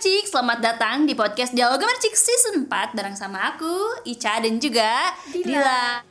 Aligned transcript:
Gemercik, 0.00 0.32
selamat 0.32 0.58
datang 0.64 1.04
di 1.04 1.12
podcast 1.12 1.52
Dialog 1.52 1.76
Gemercik 1.76 2.16
Season 2.16 2.64
4 2.64 2.96
Bareng 2.96 3.12
sama 3.20 3.52
aku, 3.52 4.00
Ica 4.08 4.40
dan 4.40 4.56
juga 4.56 5.12
Dila, 5.28 6.00
Now 6.00 6.09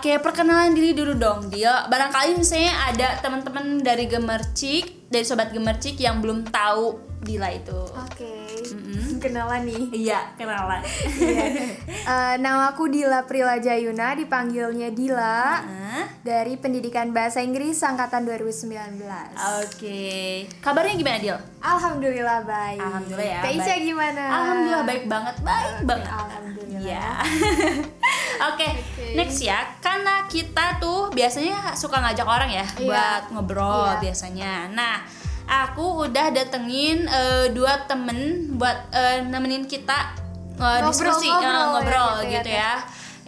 Oke, 0.00 0.16
perkenalan 0.16 0.72
diri 0.72 0.96
dulu 0.96 1.12
dong. 1.12 1.52
Dia 1.52 1.84
barangkali 1.84 2.40
misalnya 2.40 2.72
ada 2.88 3.20
teman-teman 3.20 3.84
dari 3.84 4.08
Gemercik 4.08 5.12
Dari 5.12 5.28
Sobat 5.28 5.52
Gemercik 5.52 6.00
yang 6.00 6.24
belum 6.24 6.48
tahu 6.48 6.96
Dila 7.20 7.52
itu. 7.52 7.84
Oke. 7.84 8.48
Kenalan 9.20 9.68
nih. 9.68 10.08
Iya, 10.08 10.32
kenalan. 10.40 10.80
Eh, 10.80 12.34
Nama 12.40 12.72
aku 12.72 12.88
Dila 12.88 13.28
Prilaja 13.28 13.76
Yuna 13.76 14.16
Dipanggilnya 14.16 14.88
Dila. 14.88 15.60
Hah? 15.60 15.79
Dari 16.20 16.54
Pendidikan 16.54 17.10
Bahasa 17.10 17.40
Inggris 17.40 17.80
Angkatan 17.80 18.24
2019 18.24 19.00
Oke, 19.60 20.44
kabarnya 20.60 20.94
gimana 20.94 21.18
Dil? 21.18 21.38
Alhamdulillah 21.58 22.44
baik 22.44 22.78
Alhamdulillah 22.78 23.26
ya, 23.26 23.40
baik. 23.42 23.80
gimana? 23.82 24.22
Alhamdulillah 24.28 24.84
baik 24.84 25.04
banget, 25.06 25.36
baik 25.40 25.76
banget 25.84 26.08
Alhamdulillah 26.08 26.80
Iya. 26.80 27.08
Oke, 28.50 28.68
next 29.14 29.40
ya. 29.40 29.60
Karena 29.78 30.24
kita 30.24 30.80
tuh 30.80 31.12
biasanya 31.12 31.76
suka 31.76 32.00
ngajak 32.00 32.24
orang 32.24 32.50
ya 32.50 32.64
Iya. 32.64 32.86
buat 32.86 33.22
ngobrol 33.30 33.84
Iya. 33.90 34.00
biasanya. 34.00 34.52
Nah, 34.72 35.04
aku 35.44 36.08
udah 36.08 36.32
datengin 36.32 37.04
eh, 37.04 37.52
dua 37.52 37.84
temen 37.84 38.16
buat 38.56 38.88
eh, 38.90 39.20
nemenin 39.22 39.66
kita 39.66 40.16
eh, 40.56 40.80
diskusi, 40.88 41.28
eh, 41.28 41.36
Ngobrol-ngobrol 41.36 41.72
ngobrol 41.74 42.16
ya, 42.20 42.20
gitu 42.22 42.32
gitu 42.38 42.50
ya, 42.50 42.60
ya. 42.60 42.72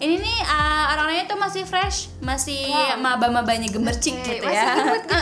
Ini 0.03 0.19
nih 0.19 0.39
eh, 0.42 0.84
orang-orangnya 0.91 1.31
tuh 1.31 1.39
masih 1.39 1.62
fresh, 1.62 2.11
masih 2.19 2.67
maba-mabanya 2.98 3.70
gemercik 3.70 4.19
Oke, 4.19 4.34
gitu 4.34 4.50
masih 4.50 4.58
ya. 4.58 4.75
imut 4.75 5.03
gitu 5.06 5.14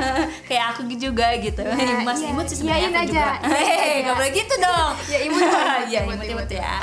Kayak 0.48 0.64
aku 0.72 0.80
juga 0.96 1.26
gitu. 1.36 1.60
Iya, 1.60 2.00
masih 2.00 2.24
iya. 2.24 2.32
imut 2.32 2.46
sih 2.48 2.56
sebenarnya 2.56 2.88
aku 2.88 2.96
aja. 2.96 3.04
juga. 3.12 3.28
Iya, 3.28 3.52
Hei, 3.52 3.68
iya. 3.76 3.96
nggak 4.00 4.14
boleh 4.16 4.32
gitu 4.32 4.54
dong. 4.56 4.90
Ya, 5.04 5.18
imut, 5.20 5.36
imut, 5.36 5.52
Iya, 5.92 6.00
imut, 6.00 6.14
imut-imut 6.16 6.48
imut. 6.48 6.50
ya. 6.50 6.76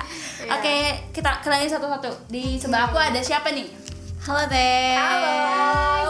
Iya. 0.45 0.52
Oke, 0.53 0.75
kita 1.09 1.30
kenalin 1.42 1.67
satu-satu. 1.67 2.09
Di 2.30 2.44
sebelah 2.61 2.83
aku 2.86 2.97
ada 3.02 3.17
siapa 3.20 3.50
nih? 3.50 3.67
Halo 4.20 4.44
Teh. 4.45 4.94
Halo 4.94 5.33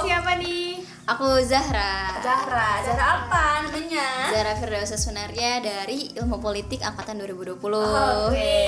Siapa 0.04 0.32
nih? 0.36 0.84
Aku 1.08 1.40
Zahra. 1.42 2.20
Zahra. 2.20 2.84
Zahra 2.84 3.06
apa 3.24 3.64
namanya? 3.64 4.28
Zahra 4.28 4.54
Firdausa 4.54 4.94
Sunaria 4.94 5.58
dari 5.58 6.12
Ilmu 6.14 6.38
Politik 6.38 6.84
angkatan 6.84 7.16
2020. 7.18 7.64
Oke. 8.28 8.60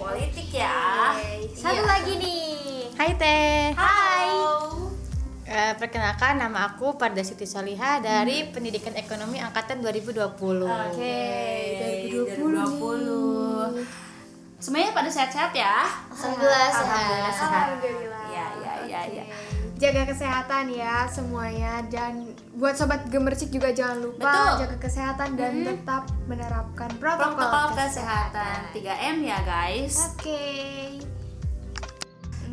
Politik 0.00 0.48
ya. 0.50 1.12
Satu 1.58 1.74
Iya. 1.74 1.90
lagi 1.90 2.12
nih 2.16 2.46
Hai 2.94 3.10
Teh. 3.14 3.74
Hai. 3.74 4.30
Eh, 5.48 5.72
perkenalkan 5.74 6.36
nama 6.36 6.68
aku 6.68 6.94
Parda 6.94 7.22
Siti 7.22 7.46
Soliha 7.46 7.98
dari 7.98 8.46
Pendidikan 8.46 8.92
Ekonomi 8.92 9.38
angkatan 9.38 9.80
2020. 9.80 10.66
Oke. 10.66 11.18
2020. 12.14 13.86
Semuanya 14.58 14.90
pada 14.90 15.06
sehat-sehat 15.08 15.50
ya? 15.50 15.86
Alhamdulillah 16.08 16.68
sehat. 16.68 16.84
Alhamdulillah 16.84 17.32
sehat. 17.32 17.66
Alhamdulillah 17.70 18.22
Iya, 18.28 18.46
iya, 18.54 18.72
iya, 18.84 19.00
iya. 19.08 19.24
Jaga 19.78 20.10
kesehatan 20.10 20.64
ya 20.68 21.06
semuanya 21.06 21.86
dan 21.86 22.34
buat 22.52 22.74
sobat 22.74 23.06
gemercik 23.06 23.50
juga 23.50 23.70
jangan 23.70 24.02
lupa 24.04 24.26
Betul. 24.26 24.66
jaga 24.66 24.76
kesehatan 24.80 25.38
dan 25.38 25.52
tetap 25.62 26.02
menerapkan 26.26 26.90
protokol, 26.98 27.38
Protokol 27.38 27.78
kesehatan 27.78 28.74
3M 28.74 29.16
ya, 29.22 29.38
guys. 29.42 29.94
Oke. 30.12 30.98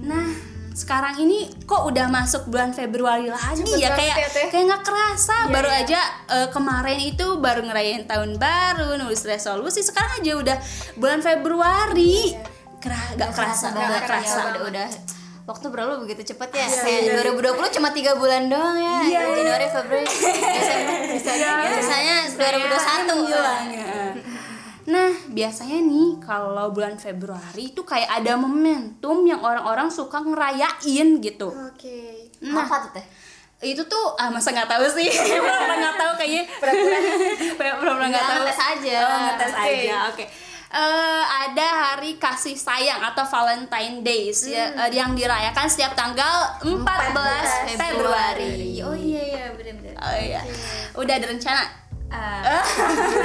Nah, 0.05 0.27
sekarang 0.75 1.17
ini 1.17 1.47
kok 1.63 1.87
udah 1.87 2.05
masuk 2.11 2.51
bulan 2.51 2.75
Februari 2.75 3.31
lagi 3.31 3.63
Cepet 3.63 3.79
ya 3.79 3.89
kayak 3.95 4.17
ya, 4.19 4.27
Teh. 4.27 4.47
kayak 4.51 4.65
nggak 4.67 4.83
kerasa 4.83 5.37
Iya, 5.47 5.53
baru 5.55 5.69
iya. 5.71 5.81
aja 5.87 5.99
eh, 6.29 6.47
kemarin 6.51 6.99
itu 6.99 7.27
baru 7.39 7.61
ngerayain 7.63 8.03
tahun 8.03 8.35
baru 8.35 8.99
nulis 8.99 9.23
resolusi 9.23 9.79
sekarang 9.81 10.19
aja 10.19 10.31
udah 10.35 10.57
bulan 10.99 11.23
Februari 11.23 12.35
Kera, 12.77 13.01
gak 13.17 13.33
kerasa 13.33 13.73
banget 13.73 13.97
gak 13.97 14.05
kerasa 14.05 14.37
ya, 14.37 14.45
udah, 14.51 14.61
udah 14.69 14.87
waktu 15.45 15.65
berlalu 15.69 15.93
begitu 16.05 16.33
cepet 16.33 16.49
ya. 16.57 16.65
Kayak 16.65 17.21
2020 17.21 17.77
cuma 17.77 17.89
tiga 17.93 18.17
bulan 18.17 18.49
doang 18.49 18.77
ya. 18.81 18.97
Januari, 19.21 19.69
Februari, 19.69 20.05
Desember. 20.05 20.97
Biasanya 21.69 22.15
2021. 22.33 23.29
hilang 23.29 23.65
ya. 23.69 23.93
Nah, 24.85 25.11
biasanya 25.33 25.81
nih 25.81 26.21
kalau 26.21 26.69
bulan 26.69 27.01
Februari 27.01 27.73
itu 27.73 27.81
kayak 27.81 28.21
ada 28.21 28.37
momentum 28.37 29.25
yang 29.25 29.41
orang-orang 29.41 29.89
suka 29.89 30.21
ngerayain 30.21 31.17
gitu. 31.19 31.49
Oke. 31.49 32.29
Nah, 32.45 32.65
Apa 32.69 32.85
tuh 32.85 32.91
Teh? 33.01 33.05
itu 33.63 33.81
tuh 33.87 34.13
ah 34.19 34.29
masa 34.29 34.51
nggak 34.51 34.67
tahu 34.67 34.83
sih 34.93 35.07
pura-pura 35.41 35.73
nggak 35.79 35.97
tahu 35.97 36.11
kayaknya 36.19 36.43
pura-pura 37.57 38.05
nggak 38.11 38.25
tahu 38.27 38.41
ngetes 38.43 38.61
aja. 38.61 38.97
oh, 38.99 39.19
ngetes 39.25 39.53
Oke. 39.55 39.63
aja 39.63 39.95
oke 40.11 40.25
Eh, 40.75 41.23
ada 41.47 41.67
hari 41.95 42.19
kasih 42.19 42.59
sayang 42.59 42.99
atau 42.99 43.23
Valentine 43.23 44.03
Days 44.03 44.43
ya, 44.43 44.75
eh, 44.75 44.91
yang 44.91 45.15
dirayakan 45.15 45.71
setiap 45.71 45.95
tanggal 45.95 46.51
14, 46.59 47.79
Februari. 47.79 48.83
Oh 48.83 48.91
iya 48.91 49.23
iya 49.23 49.45
benar-benar. 49.55 49.95
Oh 49.95 50.17
iya. 50.19 50.43
Udah 50.99 51.15
ada 51.15 51.31
rencana? 51.31 51.63
ada 52.11 52.59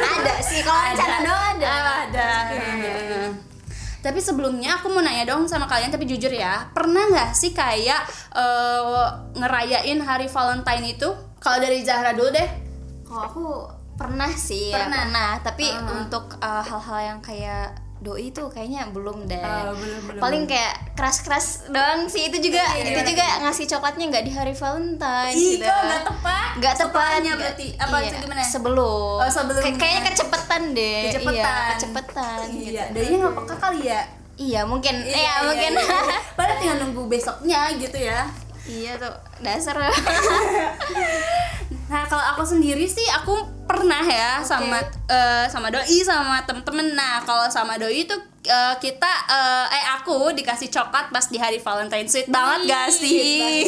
kalau 0.62 0.80
rencana 0.92 1.16
doang 1.24 1.44
ada. 1.60 1.74
Ada. 2.06 2.28
Tapi 4.00 4.16
sebelumnya 4.16 4.80
aku 4.80 4.88
mau 4.88 5.04
nanya 5.04 5.28
dong 5.28 5.44
sama 5.44 5.68
kalian 5.68 5.92
tapi 5.92 6.08
jujur 6.08 6.32
ya, 6.32 6.72
pernah 6.72 7.04
nggak 7.12 7.36
sih 7.36 7.52
kayak 7.52 8.00
eh, 8.32 9.08
ngerayain 9.36 10.00
hari 10.00 10.24
Valentine 10.24 10.96
itu? 10.96 11.08
Kalau 11.40 11.58
dari 11.60 11.84
Zahra 11.84 12.16
dulu 12.16 12.32
deh. 12.32 12.48
Kalau 13.04 13.22
aku 13.28 13.44
pernah 14.00 14.32
sih, 14.32 14.72
ya, 14.72 14.88
Pernah? 14.88 15.04
pernah. 15.04 15.30
Tapi 15.44 15.66
untuk 15.92 16.40
uh, 16.40 16.64
hal-hal 16.64 17.00
yang 17.12 17.20
kayak 17.20 17.76
doi 18.00 18.28
itu 18.28 18.40
kayaknya 18.48 18.88
belum 18.88 19.28
deh. 19.28 19.36
Oh, 19.36 19.76
belum, 19.76 20.00
belum, 20.08 20.20
Paling 20.20 20.44
kayak 20.44 20.96
keras-keras 20.96 21.68
doang 21.68 22.08
sih 22.08 22.26
itu 22.26 22.40
juga. 22.40 22.64
itu 22.74 22.96
juga 23.06 23.26
ngasih 23.40 23.68
coklatnya 23.68 24.04
nggak 24.08 24.24
di 24.24 24.32
hari 24.32 24.52
Valentine. 24.52 25.36
Ih, 25.36 25.60
gitu. 25.60 25.68
nggak 25.68 26.02
tepat? 26.02 26.48
Nggak 26.56 26.74
tepat. 26.76 26.96
Setelahnya 26.96 27.20
nggak- 27.28 27.40
berarti. 27.44 27.66
Apa 27.76 27.96
iya, 27.96 28.06
itu 28.06 28.16
gimana? 28.18 28.40
Sebelum. 28.42 29.16
Oh, 29.18 29.28
sebelumnya. 29.28 29.64
Kayak- 29.66 29.78
kayaknya 29.78 30.02
kecepetan 30.06 30.62
deh. 30.72 31.00
Kecepetan. 31.06 31.36
Iya, 31.36 31.70
kecepetan. 31.70 32.38
Iya, 32.48 32.82
gitu. 32.88 32.94
doi 32.96 33.14
nggak 33.14 33.34
peka 33.36 33.56
kali 33.58 33.80
ya. 33.84 34.00
Iya, 34.34 34.60
mungkin. 34.64 34.94
Iya, 34.96 35.12
Iya, 35.12 35.20
iya, 35.20 35.32
mungkin. 35.44 35.72
iya. 35.76 35.98
Padahal 36.32 36.56
tinggal 36.56 36.76
nunggu 36.80 37.02
besoknya 37.06 37.60
gitu 37.76 37.96
ya. 37.96 38.24
iya 38.62 38.96
tuh 38.96 39.12
dasar. 39.40 39.76
Nah 41.90 42.06
kalau 42.06 42.22
aku 42.22 42.46
sendiri 42.46 42.86
sih 42.86 43.02
aku 43.10 43.34
pernah 43.66 44.02
ya 44.02 44.38
sama 44.42 44.78
eh, 45.10 45.44
sama 45.50 45.74
doi 45.74 45.98
sama 46.06 46.38
temen-temen. 46.46 46.94
Nah 46.94 47.18
kalau 47.22 47.50
sama 47.50 47.74
doi 47.76 48.06
itu 48.06 48.14
eh, 48.46 48.74
kita 48.78 49.10
eh, 49.26 49.66
eh 49.74 49.84
aku 49.98 50.30
dikasih 50.30 50.70
coklat 50.70 51.10
pas 51.10 51.26
di 51.26 51.34
hari 51.34 51.58
Valentine 51.58 52.06
sweet 52.06 52.30
banget 52.30 52.70
gak 52.70 52.88
sih? 52.94 53.66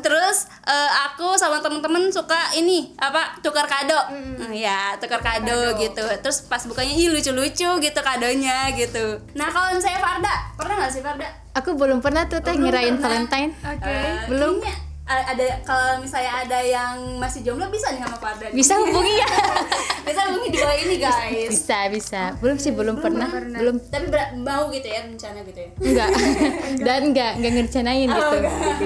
Terus 0.00 0.48
eh, 0.64 0.90
aku 1.12 1.36
sama 1.36 1.60
temen-temen 1.60 2.08
suka 2.08 2.56
ini 2.56 2.96
apa 2.96 3.36
tukar 3.44 3.68
kado, 3.68 4.08
Hmm, 4.12 4.50
ya 4.50 4.96
tukar 4.96 5.20
kado, 5.20 5.76
gitu. 5.76 6.02
Terus 6.24 6.48
pas 6.48 6.64
bukanya 6.64 6.92
ih 6.92 7.12
lucu-lucu 7.12 7.68
gitu 7.78 8.00
kadonya 8.00 8.72
gitu. 8.72 9.20
Nah 9.36 9.48
kalau 9.52 9.76
saya 9.76 10.00
Farda 10.00 10.52
pernah 10.56 10.80
nggak 10.80 10.92
sih 10.92 11.04
Farda? 11.04 11.28
Aku 11.52 11.76
belum 11.76 12.00
pernah 12.00 12.24
tuh 12.26 12.40
Teh 12.40 12.56
Belum 12.56 12.64
ngerayain 12.64 12.96
pernah. 12.96 13.28
Valentine. 13.28 13.50
Oke. 13.60 13.92
Eh, 13.92 14.16
Belum. 14.32 14.56
kayaknya 14.64 14.91
ada 15.20 15.44
kalau 15.62 16.00
misalnya 16.00 16.32
ada 16.44 16.58
yang 16.64 17.20
masih 17.20 17.44
jomblo 17.44 17.68
bisa 17.68 17.92
nih 17.92 18.00
sama 18.02 18.16
Farda. 18.16 18.48
Bisa 18.50 18.74
hubungi 18.80 19.14
ya? 19.20 19.28
bisa 20.08 20.20
hubungi 20.30 20.48
di 20.50 20.58
bawah 20.58 20.76
ini 20.78 20.96
guys. 20.96 21.48
bisa, 21.52 21.78
bisa. 21.92 22.22
Belum 22.40 22.56
sih, 22.56 22.72
belum, 22.72 22.96
pernah. 22.98 23.28
Belum 23.28 23.76
Tapi 23.78 24.06
ber- 24.08 24.32
mau 24.40 24.72
gitu 24.72 24.88
ya 24.88 25.04
rencana 25.04 25.44
gitu 25.44 25.60
ya. 25.60 25.70
enggak. 25.76 26.08
Dan 26.86 27.00
enggak, 27.12 27.32
enggak 27.38 27.52
ngerencanain 27.52 28.08
gitu. 28.08 28.36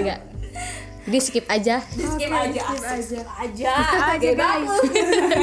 Enggak. 0.03 0.21
Jadi 1.07 1.19
skip 1.23 1.47
aja. 1.47 1.79
Skip 1.87 2.33
aja, 2.35 2.61
skip 2.67 2.83
aja, 2.83 3.19
aja, 3.39 3.71
Aja, 4.19 4.31
guys. 4.35 4.75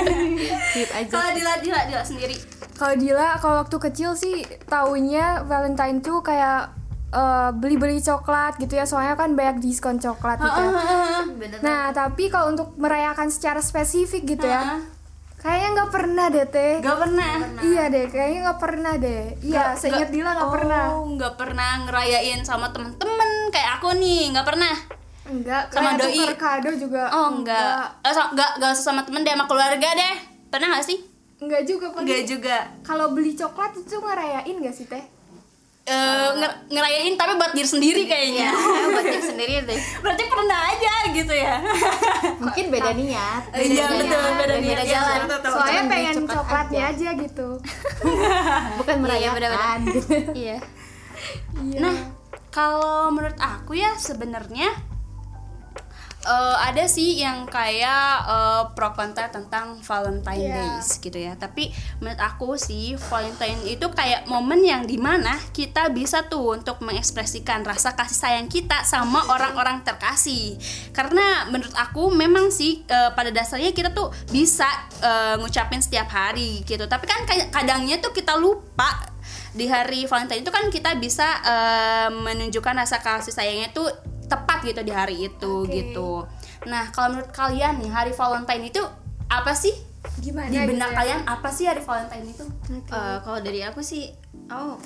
Skip 0.76 0.90
aja. 0.92 1.08
Kalau 1.08 1.30
Dila, 1.32 1.54
Dila, 1.64 1.80
Dila 1.88 2.04
sendiri. 2.04 2.36
Kalau 2.76 3.00
Dila 3.00 3.40
kalau 3.40 3.64
waktu 3.64 3.78
kecil 3.80 4.12
sih 4.20 4.44
taunya 4.68 5.48
Valentine 5.48 6.04
tuh 6.04 6.20
kayak 6.20 6.83
eh, 7.14 7.50
beli-beli 7.54 8.02
coklat 8.02 8.58
gitu 8.58 8.74
ya 8.74 8.90
soalnya 8.90 9.14
kan 9.14 9.38
banyak 9.38 9.62
diskon 9.62 10.02
coklat 10.02 10.42
gitu 10.42 10.60
ya. 10.60 10.72
Nah 11.62 11.94
tapi 11.94 12.34
kalau 12.34 12.50
untuk 12.50 12.74
merayakan 12.76 13.30
secara 13.30 13.62
spesifik 13.62 14.26
gitu 14.38 14.50
ya 14.50 14.82
kayaknya 15.44 15.70
nggak 15.76 15.92
pernah 15.92 16.26
deh 16.32 16.48
teh. 16.48 16.74
Gak 16.80 16.98
pernah. 17.04 17.32
Iya 17.60 17.84
deh 17.92 18.06
kayaknya 18.08 18.40
nggak 18.48 18.60
pernah 18.64 18.94
deh. 18.96 19.24
Iya 19.44 19.64
seingat 19.76 20.10
Dila 20.10 20.32
nggak 20.40 20.52
pernah. 20.56 20.84
Oh, 20.96 21.04
nggak 21.20 21.34
pernah 21.36 21.72
ngerayain 21.84 22.40
sama 22.48 22.72
temen-temen 22.72 23.52
kayak 23.52 23.84
aku 23.84 23.92
nih, 24.00 24.32
nggak 24.32 24.48
pernah. 24.48 24.72
Enggak. 25.28 25.68
Sama 25.72 26.00
kayak 26.00 26.00
doi. 26.00 26.36
kado 26.40 26.72
juga. 26.80 27.04
Oh 27.12 27.28
enggak. 27.36 28.00
Eh, 28.08 28.14
so- 28.16 28.32
enggak, 28.32 28.56
enggak 28.56 28.72
usah 28.72 28.86
sama 28.88 29.02
temen 29.04 29.28
deh, 29.28 29.36
sama 29.36 29.46
keluarga 29.48 29.90
deh. 29.92 30.16
pernah 30.54 30.78
gak 30.78 30.86
sih 30.86 31.02
Enggak 31.42 31.66
juga 31.66 31.90
Pak. 31.90 32.06
Enggak 32.06 32.24
juga 32.30 32.58
Kalau 32.86 33.10
beli 33.10 33.34
coklat 33.34 33.74
itu 33.74 33.98
ngerayain 33.98 34.56
gak 34.62 34.76
sih 34.78 34.86
teh? 34.86 35.02
Eh, 35.84 36.30
nger- 36.40 36.60
ngerayain 36.72 37.20
tapi 37.20 37.36
buat 37.36 37.52
diri 37.52 37.68
sendiri 37.68 38.08
kayaknya. 38.08 38.56
Ya 38.56 38.88
buat 38.88 39.04
diri 39.04 39.20
sendiri 39.20 39.54
deh. 39.68 39.80
Berarti 40.04 40.24
pernah 40.32 40.60
aja 40.72 40.94
gitu 41.12 41.34
ya. 41.36 41.56
Mungkin 42.40 42.66
beda 42.72 42.92
niat. 42.96 43.44
Iya 43.52 43.86
betul 43.92 44.24
beda 44.40 44.56
beda 44.56 44.56
niat. 44.64 44.88
Jalan. 44.88 45.20
Betul, 45.28 45.38
betul. 45.44 45.52
Soalnya 45.52 45.82
cuman 45.84 45.92
pengen 45.92 46.14
coklat 46.16 46.36
coklatnya 46.40 46.84
aja 46.88 47.10
gitu. 47.20 47.48
bukan 48.80 48.98
merayakan. 49.04 49.80
iya. 50.48 50.58
Nah, 51.76 51.96
kalau 52.48 53.12
menurut 53.12 53.36
aku 53.44 53.76
ya 53.76 53.92
sebenarnya 54.00 54.72
eh, 56.24 56.58
ada 56.60 56.84
sih 56.88 57.20
yang 57.20 57.46
kayak 57.46 58.08
eh, 58.26 58.64
pro 58.74 58.96
kontra 58.96 59.28
tentang 59.30 59.80
Valentine 59.84 60.40
Iya. 60.44 60.56
Days 60.56 60.88
gitu 61.00 61.18
ya. 61.20 61.34
Tapi 61.36 61.70
menurut 62.00 62.20
aku 62.20 62.56
sih 62.56 62.96
Valentine 62.98 63.60
itu 63.68 63.86
kayak 63.92 64.26
momen 64.26 64.64
yang 64.64 64.84
di 64.88 64.98
mana 64.98 65.36
kita 65.52 65.92
bisa 65.92 66.26
tuh 66.28 66.58
untuk 66.60 66.80
mengekspresikan 66.82 67.62
rasa 67.68 67.94
kasih 67.94 68.18
sayang 68.18 68.48
kita 68.48 68.84
sama 68.88 69.28
orang-orang 69.30 69.84
terkasih. 69.84 70.58
Karena 70.96 71.48
menurut 71.52 71.74
aku 71.76 72.12
memang 72.12 72.50
sih 72.50 72.84
eh, 72.88 73.12
pada 73.14 73.30
dasarnya 73.30 73.76
kita 73.76 73.92
tuh 73.92 74.10
bisa 74.32 74.68
eh, 75.04 75.36
ngucapin 75.40 75.84
setiap 75.84 76.08
hari 76.10 76.64
gitu. 76.64 76.88
Tapi 76.88 77.06
kan 77.06 77.28
kadangnya 77.52 78.00
tuh 78.00 78.16
kita 78.16 78.36
lupa 78.40 79.12
di 79.54 79.70
hari 79.70 80.10
Valentine 80.10 80.42
itu 80.42 80.52
kan 80.52 80.68
kita 80.74 80.98
bisa 80.98 81.28
eh, 81.46 82.10
menunjukkan 82.10 82.74
rasa 82.74 83.00
kasih 83.00 83.32
sayangnya 83.32 83.70
tuh 83.72 84.13
tepat 84.28 84.64
gitu 84.64 84.82
di 84.84 84.94
hari 84.94 85.28
itu 85.28 85.54
Oke. 85.66 85.72
gitu. 85.72 86.24
Nah 86.70 86.90
kalau 86.96 87.18
menurut 87.18 87.32
kalian 87.32 87.80
nih 87.84 87.92
hari 87.92 88.12
Valentine 88.16 88.64
itu 88.70 88.82
apa 89.28 89.52
sih 89.56 89.74
Gimana 90.20 90.52
di 90.52 90.58
benak 90.60 90.92
gitu 90.92 90.96
ya? 90.96 90.98
kalian 91.00 91.22
apa 91.26 91.50
sih 91.52 91.66
hari 91.68 91.82
Valentine 91.82 92.26
itu? 92.28 92.46
Eh, 92.72 93.18
kalau 93.24 93.40
dari 93.44 93.60
aku 93.64 93.82
sih 93.84 94.12
oh 94.52 94.78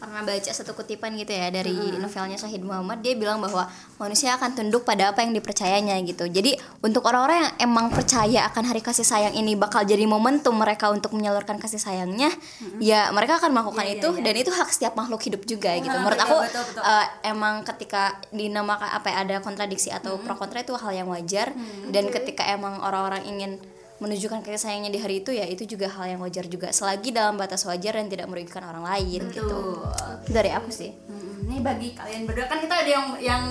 pernah 0.00 0.24
baca 0.24 0.50
satu 0.50 0.72
kutipan 0.72 1.12
gitu 1.20 1.36
ya 1.36 1.52
dari 1.52 1.76
novelnya 2.00 2.40
Syahid 2.40 2.64
Muhammad 2.64 3.04
dia 3.04 3.12
bilang 3.12 3.36
bahwa 3.36 3.68
manusia 4.00 4.32
akan 4.40 4.56
tunduk 4.56 4.88
pada 4.88 5.12
apa 5.12 5.20
yang 5.20 5.36
dipercayanya 5.36 6.00
gitu. 6.08 6.24
Jadi 6.24 6.56
untuk 6.80 7.04
orang-orang 7.04 7.44
yang 7.44 7.52
emang 7.68 7.92
percaya 7.92 8.48
akan 8.48 8.64
hari 8.64 8.80
kasih 8.80 9.04
sayang 9.04 9.36
ini 9.36 9.60
bakal 9.60 9.84
jadi 9.84 10.08
momentum 10.08 10.56
mereka 10.56 10.88
untuk 10.88 11.12
menyalurkan 11.12 11.60
kasih 11.60 11.76
sayangnya 11.76 12.32
ya 12.80 13.12
mereka 13.12 13.36
akan 13.36 13.52
melakukan 13.52 13.86
itu 13.86 14.08
dan 14.24 14.34
itu 14.34 14.48
hak 14.48 14.72
setiap 14.72 14.96
makhluk 14.96 15.20
hidup 15.20 15.44
juga 15.44 15.76
gitu. 15.76 15.92
menurut 15.92 16.16
iya, 16.16 16.24
aku 16.24 16.36
betul, 16.48 16.62
betul. 16.72 16.82
eh, 16.82 17.06
emang 17.28 17.54
ketika 17.68 18.02
dinamakan 18.32 18.90
apa 18.96 19.06
ya, 19.12 19.16
ada 19.20 19.36
kontradiksi 19.44 19.92
atau 19.92 20.16
pro 20.16 20.32
kontra 20.40 20.64
itu 20.64 20.72
hal 20.72 20.96
yang 20.96 21.12
wajar. 21.12 21.52
Dan 21.92 22.08
ketika 22.08 22.48
emang 22.48 22.80
orang-orang 22.80 23.26
ingin 23.28 23.60
menunjukkan 24.00 24.40
kasih 24.40 24.60
sayangnya 24.60 24.90
di 24.90 24.98
hari 24.98 25.20
itu 25.20 25.30
ya 25.30 25.44
itu 25.44 25.68
juga 25.68 25.92
hal 25.92 26.16
yang 26.16 26.20
wajar 26.24 26.48
juga. 26.48 26.72
Selagi 26.72 27.12
dalam 27.12 27.36
batas 27.36 27.62
wajar 27.68 28.00
dan 28.00 28.08
tidak 28.08 28.26
merugikan 28.32 28.64
orang 28.64 28.82
lain 28.82 29.28
gitu. 29.28 29.84
Dari 30.26 30.50
aku 30.56 30.72
sih. 30.72 30.90
Hmm, 31.06 31.44
Ini 31.46 31.60
bagi 31.60 31.92
kalian 31.92 32.24
berdua 32.24 32.48
kan 32.48 32.58
kita 32.64 32.74
ada 32.80 32.90
yang 32.90 33.06
yang 33.20 33.42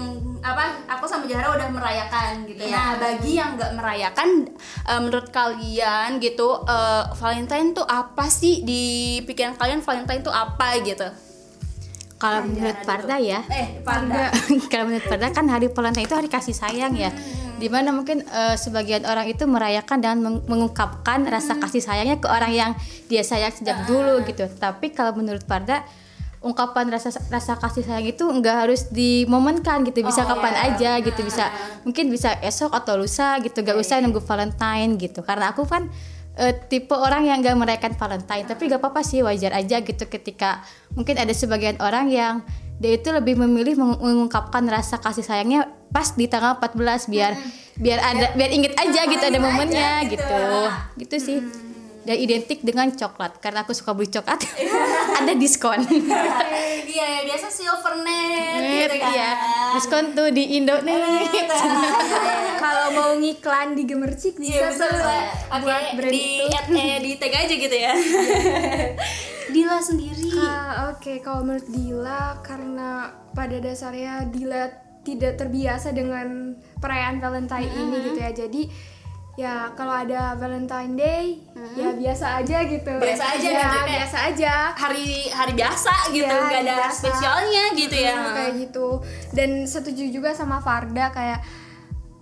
apa? 0.41 0.81
Aku 0.97 1.05
sama 1.05 1.29
Jahara 1.29 1.53
udah 1.53 1.69
merayakan 1.69 2.49
gitu. 2.49 2.65
Nah 2.65 2.97
bagi 2.97 3.37
yang 3.37 3.61
nggak 3.61 3.71
merayakan, 3.77 4.29
eh, 4.89 4.99
menurut 4.99 5.29
kalian 5.29 6.17
gitu, 6.17 6.65
eh, 6.65 7.03
Valentine 7.13 7.69
tuh 7.77 7.85
apa 7.85 8.25
sih? 8.27 8.65
Di 8.65 8.83
pikiran 9.29 9.53
kalian 9.53 9.85
Valentine 9.85 10.25
tuh 10.25 10.33
apa 10.33 10.81
gitu? 10.81 11.07
kalau 12.19 12.43
menurut 12.43 12.83
Parda 12.83 13.15
ya. 13.15 13.39
Eh, 13.47 13.79
Parda. 13.79 14.27
kalau 14.71 14.91
menurut 14.91 15.07
Parda 15.07 15.31
kan 15.31 15.47
hari 15.47 15.71
Valentine 15.71 16.03
itu 16.03 16.15
hari 16.19 16.27
kasih 16.27 16.51
sayang 16.51 16.91
ya 16.99 17.15
di 17.59 17.67
mana 17.67 17.91
mungkin 17.91 18.23
eh, 18.23 18.55
sebagian 18.55 19.03
orang 19.03 19.27
itu 19.27 19.43
merayakan 19.43 19.99
dan 19.99 20.23
meng- 20.23 20.47
mengungkapkan 20.47 21.27
rasa 21.27 21.59
kasih 21.59 21.83
sayangnya 21.83 22.17
ke 22.17 22.31
orang 22.31 22.55
yang 22.55 22.71
dia 23.11 23.21
sayang 23.21 23.51
sejak 23.51 23.83
dulu 23.83 24.23
gitu. 24.23 24.47
Tapi 24.47 24.95
kalau 24.95 25.11
menurut 25.19 25.43
Parda 25.43 25.83
ungkapan 26.39 26.87
rasa 26.87 27.11
rasa 27.27 27.59
kasih 27.59 27.83
sayang 27.83 28.07
itu 28.07 28.23
enggak 28.31 28.63
harus 28.63 28.87
dimomenkan 28.87 29.83
gitu. 29.83 29.99
Bisa 30.01 30.23
kapan 30.23 30.71
aja 30.71 30.95
gitu. 31.03 31.19
Bisa 31.19 31.51
mungkin 31.83 32.07
bisa 32.07 32.39
esok 32.39 32.71
atau 32.71 32.95
lusa 32.95 33.35
gitu. 33.43 33.59
Gak 33.59 33.75
usah 33.75 33.99
nunggu 33.99 34.23
Valentine 34.23 34.95
gitu. 34.95 35.19
Karena 35.19 35.51
aku 35.51 35.67
kan 35.67 35.91
eh, 36.39 36.55
tipe 36.55 36.95
orang 36.95 37.27
yang 37.27 37.43
gak 37.43 37.59
merayakan 37.59 37.93
Valentine. 37.99 38.47
Tapi 38.47 38.71
gak 38.71 38.79
apa-apa 38.79 39.03
sih 39.03 39.19
wajar 39.19 39.51
aja 39.51 39.83
gitu. 39.83 40.07
Ketika 40.07 40.63
mungkin 40.95 41.19
ada 41.19 41.35
sebagian 41.35 41.75
orang 41.83 42.07
yang 42.07 42.47
dia 42.79 42.95
itu 42.95 43.11
lebih 43.11 43.35
memilih 43.35 43.75
meng- 43.75 43.99
mengungkapkan 43.99 44.63
rasa 44.65 44.97
kasih 44.97 45.21
sayangnya 45.21 45.67
pas 45.91 46.15
di 46.15 46.25
tanggal 46.31 46.55
14 46.57 47.11
biar 47.11 47.35
biar 47.79 47.99
ada 47.99 48.25
biar 48.35 48.49
inget 48.51 48.73
aja 48.75 49.07
gitu 49.07 49.23
ada 49.23 49.39
momennya 49.39 50.07
gitu. 50.07 50.43
gitu. 50.99 51.15
Sih 51.19 51.39
dan 52.01 52.15
identik 52.15 52.59
dengan 52.59 52.89
coklat 52.89 53.37
karena 53.37 53.61
aku 53.61 53.71
suka 53.71 53.91
beli 53.91 54.07
coklat 54.07 54.39
ada 55.19 55.33
diskon 55.33 55.83
Iya 56.89 57.05
ya 57.05 57.21
biasa 57.23 57.47
silvernet 57.47 58.57
gitu 58.57 58.97
kan. 58.97 59.11
iya 59.11 59.29
diskon 59.71 60.05
tuh 60.11 60.27
di 60.29 60.57
Indo 60.57 60.73
nih 60.79 60.97
Kalau 62.61 62.91
mau 62.91 63.11
ngiklan 63.15 63.71
di 63.71 63.83
Gemercik 63.83 64.35
Iya 64.37 64.69
bisa 64.69 64.83
betul. 64.83 64.99
tuh. 64.99 65.21
Oke, 65.49 65.63
buat 65.63 65.85
brand 65.95 66.11
di 66.11 66.23
itu. 66.43 66.75
eh, 66.75 66.97
di 66.99 67.11
tag 67.15 67.33
aja 67.33 67.55
gitu 67.55 67.71
ya. 67.73 67.93
Dila 69.49 69.77
sendiri. 69.79 70.27
Ah, 70.35 70.91
Oke, 70.91 71.17
kalau 71.19 71.41
menurut 71.41 71.65
Dila 71.65 72.37
karena 72.41 72.89
pada 73.31 73.57
dasarnya 73.57 74.27
Dila 74.27 74.67
tidak 75.01 75.37
terbiasa 75.37 75.89
dengan 75.89 76.51
perayaan 76.77 77.17
Valentine 77.17 77.71
ini 77.71 77.95
gitu 78.03 78.19
ya. 78.19 78.31
Jadi 78.35 78.61
ya 79.39 79.71
kalau 79.71 79.95
ada 79.95 80.35
Valentine 80.35 80.93
Day 80.93 81.23
ya 81.73 81.95
biasa 81.95 82.25
aja 82.37 82.57
gitu. 82.61 82.91
Biasa 82.91 83.23
aja 83.31 83.47
ya, 83.47 83.55
gitu, 83.55 83.77
kayak- 83.79 83.87
biasa 83.95 84.17
aja. 84.27 84.53
Hari 84.75 85.05
hari 85.29 85.53
biasa 85.55 85.93
gitu, 86.11 86.27
Iya, 86.27 86.43
nggak 86.43 86.61
ada 86.61 86.75
biasa. 86.83 86.91
spesialnya 86.93 87.63
gitu 87.73 87.95
ya. 87.97 88.13
Hmm, 88.13 88.35
kayak 88.35 88.53
gitu 88.59 88.87
dan 89.31 89.49
setuju 89.63 90.03
juga 90.09 90.29
sama 90.31 90.59
Farda 90.59 91.07
kayak 91.09 91.39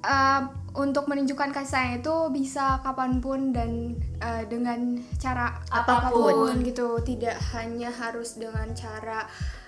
uh, 0.03 0.41
untuk 0.77 1.09
menunjukkan 1.09 1.49
kasih 1.51 1.71
sayang 1.73 1.93
itu 1.97 2.15
bisa 2.29 2.77
kapan 2.79 3.17
pun 3.17 3.49
dan 3.49 3.91
uh, 4.19 4.45
dengan 4.45 4.77
cara 5.17 5.57
Apa 5.67 6.13
pun. 6.13 6.29
apa 6.29 6.53
pun 6.53 6.61
gitu 6.61 7.01
tidak 7.01 7.33
hanya 7.51 7.89
harus 7.89 8.37
dengan 8.37 8.69
cara 8.71 9.25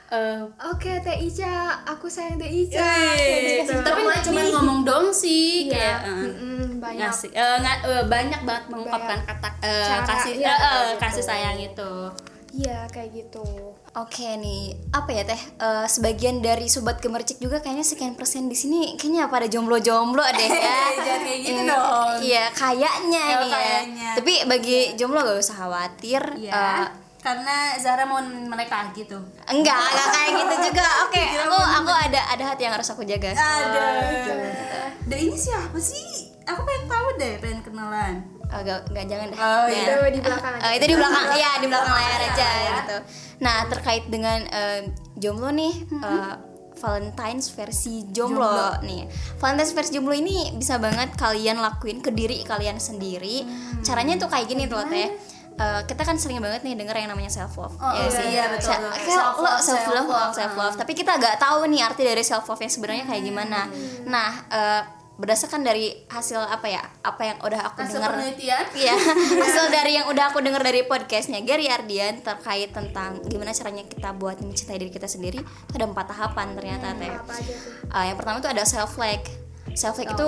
Eh, 0.10 0.42
oke 0.66 0.92
Teh 1.00 1.18
Ica 1.20 1.54
aku 1.86 2.06
sayang 2.06 2.36
Teh 2.36 2.50
Ica 2.50 2.82
eh, 2.82 3.14
kayak 3.14 3.42
gitu. 3.62 3.74
tapi 3.80 4.00
nggak 4.02 4.22
cuma 4.24 4.42
ngomong 4.50 4.80
dong 4.82 5.06
sih, 5.12 5.70
kayak 5.70 5.98
Iya, 6.00 6.10
eh, 6.10 6.26
mm-mm, 6.26 6.66
banyak 6.78 6.98
ngasih, 7.06 7.30
eh, 7.30 7.56
nggak- 7.58 7.82
eh, 7.84 8.04
banyak 8.04 8.42
banget 8.42 8.64
mengungkapkan 8.68 9.20
kata 9.24 9.50
eh, 9.62 9.86
cara, 9.86 10.02
kasih 10.04 10.34
iya, 10.36 10.50
eh, 10.50 10.50
eh, 10.50 10.58
kayak 10.58 10.88
gitu. 10.88 11.00
kasih 11.00 11.24
sayang 11.24 11.58
itu. 11.60 11.92
iya 12.52 12.82
kayak 12.88 13.10
gitu 13.14 13.46
Oke 13.92 14.26
nih, 14.36 14.74
apa 14.92 15.10
ya 15.12 15.22
teh? 15.24 15.38
Eh, 15.38 15.86
sebagian 15.86 16.40
dari 16.40 16.66
sobat 16.66 16.98
gemercik 16.98 17.38
juga 17.38 17.58
kayaknya 17.58 17.82
sekian 17.84 18.14
persen 18.14 18.46
di 18.46 18.54
sini 18.54 18.94
kayaknya 18.96 19.26
pada 19.26 19.46
jomblo-jomblo 19.46 20.22
deh 20.22 20.50
ya. 20.60 20.78
Jangan 20.96 21.22
kayak 21.24 21.40
gitu 21.40 21.54
Hmm, 21.56 21.68
dong. 21.68 22.18
Iya, 22.20 22.44
kayaknya 22.52 23.22
Ya, 23.24 23.38
nih 23.40 23.50
kayaknya. 23.52 24.02
ya. 24.04 24.14
Tapi 24.16 24.34
bagi 24.46 24.80
jomblo 24.94 25.22
gak 25.24 25.38
usah 25.40 25.58
khawatir. 25.60 26.22
Iya. 26.36 26.54
Eh, 26.54 26.86
karena 27.20 27.56
Zara 27.76 28.04
mau 28.04 28.20
mereka 28.22 28.90
gitu. 28.92 29.20
enggak, 29.46 29.76
enggak 29.78 30.08
kayak 30.10 30.32
gitu 30.34 30.56
juga. 30.68 30.86
Oke, 31.04 31.24
aku 31.38 31.58
aku 31.58 31.92
ada 31.92 32.20
ada 32.30 32.44
hati 32.46 32.62
yang 32.64 32.74
harus 32.74 32.88
aku 32.88 33.04
jaga. 33.04 33.32
Ada. 33.32 33.86
Dan 35.04 35.18
ini 35.20 35.36
siapa 35.36 35.76
sih? 35.76 36.32
Aku 36.46 36.64
pengen 36.64 36.86
tahu 36.86 37.08
deh, 37.16 37.34
pengen 37.38 37.60
kenalan. 37.62 38.16
Oh, 38.50 38.58
enggak, 38.58 38.82
enggak 38.90 39.06
jangan 39.08 39.28
deh. 39.28 39.38
Oh, 39.38 39.66
Ya. 39.66 39.76
iya. 39.76 39.86
Itu 39.86 40.00
di 40.10 40.20
belakang 40.20 40.54
aja. 40.56 40.64
Eh, 40.64 40.74
itu 40.74 40.86
di 40.86 40.96
belakang, 40.96 41.26
iya 41.38 41.52
di 41.58 41.68
belakang 41.68 41.94
layar 41.94 42.22
aja 42.24 42.48
ya. 42.48 42.72
gitu. 42.80 42.98
Nah 43.40 43.58
terkait 43.68 44.04
dengan 44.08 44.40
eh, 44.48 44.80
jomblo 45.14 45.50
nih, 45.52 45.74
eh, 45.92 46.34
Valentine's 46.80 47.52
versi 47.52 48.08
jomblo, 48.08 48.80
nih. 48.82 49.06
Valentine's 49.36 49.76
versi 49.76 49.92
jomblo 49.92 50.16
ini 50.16 50.56
bisa 50.56 50.80
banget 50.80 51.12
kalian 51.14 51.60
lakuin 51.60 52.00
ke 52.00 52.10
diri 52.10 52.40
kalian 52.42 52.80
sendiri. 52.80 53.44
Caranya 53.84 54.16
tuh 54.16 54.32
kayak 54.32 54.48
gini 54.48 54.64
tuh 54.66 54.88
teh. 54.88 55.12
Eh, 55.60 55.82
kita 55.92 56.08
kan 56.08 56.16
sering 56.16 56.40
banget 56.40 56.64
nih 56.64 56.72
denger 56.80 56.96
yang 56.96 57.12
namanya 57.12 57.28
self 57.28 57.60
love. 57.60 57.76
Oh, 57.84 57.92
iya, 57.92 58.08
iya, 58.32 58.44
betul, 58.48 58.80
betul. 58.80 59.12
Self 59.12 59.38
love, 59.44 59.60
self 59.60 60.08
love, 60.08 60.32
self 60.32 60.54
love. 60.56 60.76
Tapi 60.80 60.96
kita 60.96 61.20
gak 61.20 61.36
tahu 61.36 61.68
nih 61.68 61.84
arti 61.84 62.08
dari 62.08 62.24
self 62.24 62.48
love 62.48 62.64
yang 62.64 62.72
sebenarnya 62.72 63.04
kayak 63.04 63.24
gimana. 63.28 63.68
Nah, 64.08 64.32
eh, 64.48 64.82
berdasarkan 65.20 65.68
dari 65.68 66.08
hasil 66.08 66.40
apa 66.40 66.64
ya? 66.72 66.80
Apa 67.04 67.22
yang 67.28 67.38
udah 67.44 67.60
aku 67.68 67.84
Hasil 67.84 68.00
dengar 68.00 68.16
penelitian. 68.16 68.64
Iya, 68.72 68.96
hasil 69.44 69.66
dari 69.68 70.00
yang 70.00 70.08
udah 70.08 70.32
aku 70.32 70.40
dengar 70.40 70.64
dari 70.64 70.88
podcastnya 70.88 71.44
Gary 71.44 71.68
Ardian 71.68 72.24
terkait 72.24 72.72
tentang 72.72 73.20
gimana 73.28 73.52
caranya 73.52 73.84
kita 73.84 74.16
buat 74.16 74.40
mencintai 74.40 74.80
diri 74.80 74.96
kita 74.96 75.12
sendiri. 75.12 75.44
Itu 75.44 75.76
ada 75.76 75.92
empat 75.92 76.16
tahapan 76.16 76.56
ternyata 76.56 76.96
teh. 76.96 77.12
aja 77.12 77.20
tuh 77.20 77.92
Ah, 77.92 78.08
yang 78.08 78.16
pertama 78.16 78.40
itu 78.40 78.48
ada 78.48 78.64
self 78.64 78.96
like. 78.96 79.28
Self 79.76 80.00
like 80.02 80.12
itu 80.12 80.28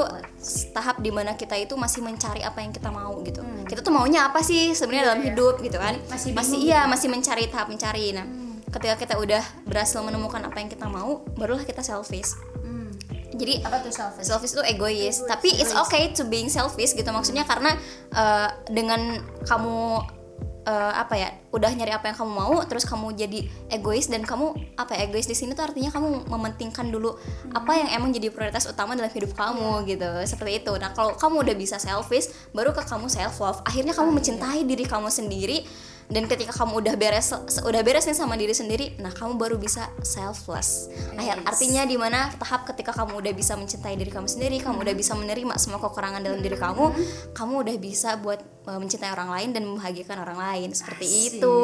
tahap 0.74 1.01
di 1.01 1.12
mana 1.13 1.33
kita 1.36 1.57
itu 1.57 1.74
masih 1.75 2.01
mencari 2.05 2.41
apa 2.41 2.62
yang 2.62 2.71
kita 2.71 2.89
mau 2.89 3.19
gitu. 3.25 3.41
Kita 3.67 3.81
tuh 3.81 3.93
maunya 3.93 4.29
apa 4.29 4.39
sih 4.43 4.71
sebenarnya 4.74 5.13
dalam 5.13 5.21
hidup 5.24 5.60
gitu 5.62 5.77
kan? 5.77 5.98
Masih 6.10 6.31
Masih, 6.36 6.57
iya 6.62 6.86
masih 6.86 7.07
mencari 7.12 7.50
tahap 7.51 7.67
mencari. 7.67 8.13
Nah, 8.15 8.25
ketika 8.71 8.95
kita 8.95 9.13
udah 9.19 9.43
berhasil 9.67 10.00
menemukan 10.00 10.39
apa 10.45 10.57
yang 10.62 10.69
kita 10.71 10.88
mau, 10.88 11.25
barulah 11.36 11.63
kita 11.65 11.83
selfish. 11.83 12.36
jadi 13.31 13.63
Apa 13.63 13.79
tuh 13.79 13.95
selfish? 13.95 14.27
selfish 14.27 14.53
itu 14.53 14.63
egois 14.67 15.24
tapi 15.24 15.55
it's 15.55 15.71
okay 15.71 16.12
to 16.12 16.27
being 16.27 16.51
selfish 16.51 16.91
gitu 16.91 17.07
maksudnya 17.15 17.48
karena 17.48 17.74
eh, 18.12 18.48
dengan 18.69 19.24
kamu 19.48 20.03
eh, 20.65 20.93
apa 20.93 21.13
ya 21.17 21.29
udah 21.51 21.71
nyari 21.73 21.91
apa 21.91 22.11
yang 22.11 22.17
kamu 22.17 22.31
mau 22.31 22.55
terus 22.65 22.85
kamu 22.85 23.13
jadi 23.17 23.39
egois 23.73 24.07
dan 24.07 24.21
kamu 24.21 24.53
apa 24.77 24.95
ya 24.95 25.09
egois 25.09 25.27
di 25.27 25.35
sini 25.35 25.57
tuh 25.57 25.65
artinya 25.67 25.89
kamu 25.89 26.29
mementingkan 26.29 26.87
dulu 26.89 27.17
apa 27.51 27.71
yang 27.75 27.89
emang 27.97 28.09
jadi 28.13 28.29
prioritas 28.29 28.69
utama 28.69 28.93
dalam 28.93 29.11
hidup 29.11 29.33
kamu 29.33 29.85
gitu. 29.89 30.09
Seperti 30.25 30.63
itu. 30.63 30.73
Nah 30.77 30.93
kalau 30.93 31.17
kamu 31.17 31.43
udah 31.49 31.55
bisa 31.57 31.75
selfish 31.81 32.31
baru 32.53 32.71
ke 32.71 32.83
kamu 32.85 33.09
self 33.09 33.41
love 33.41 33.59
akhirnya 33.65 33.91
kamu 33.91 34.09
mencintai 34.15 34.63
diri 34.63 34.85
kamu 34.85 35.09
sendiri 35.09 35.65
dan 36.11 36.27
ketika 36.27 36.51
kamu 36.51 36.83
udah 36.83 36.95
beres 36.99 37.31
udah 37.63 37.81
beres 37.81 38.03
nih 38.03 38.13
sama 38.13 38.35
diri 38.35 38.51
sendiri 38.51 38.99
nah 38.99 39.09
kamu 39.09 39.39
baru 39.39 39.55
bisa 39.55 39.87
selfless. 40.03 40.91
Akhir, 41.15 41.39
artinya 41.47 41.87
di 41.87 41.95
mana 41.95 42.27
tahap 42.35 42.67
ketika 42.67 42.91
kamu 42.91 43.23
udah 43.23 43.33
bisa 43.33 43.55
mencintai 43.55 43.95
diri 43.95 44.11
kamu 44.11 44.27
sendiri 44.27 44.59
kamu 44.59 44.83
udah 44.83 44.95
bisa 44.95 45.15
menerima 45.15 45.55
semua 45.55 45.79
kekurangan 45.79 46.19
dalam 46.19 46.43
diri 46.43 46.59
kamu 46.59 46.85
kamu 47.31 47.53
udah 47.63 47.75
bisa 47.79 48.19
buat 48.19 48.43
uh, 48.67 48.77
mencintai 48.77 49.11
orang 49.13 49.29
lain 49.31 49.49
dan 49.55 49.63
membahagiakan 49.65 50.17
orang 50.21 50.39
lain. 50.39 50.69
Seperti 50.75 51.07
itu. 51.07 51.57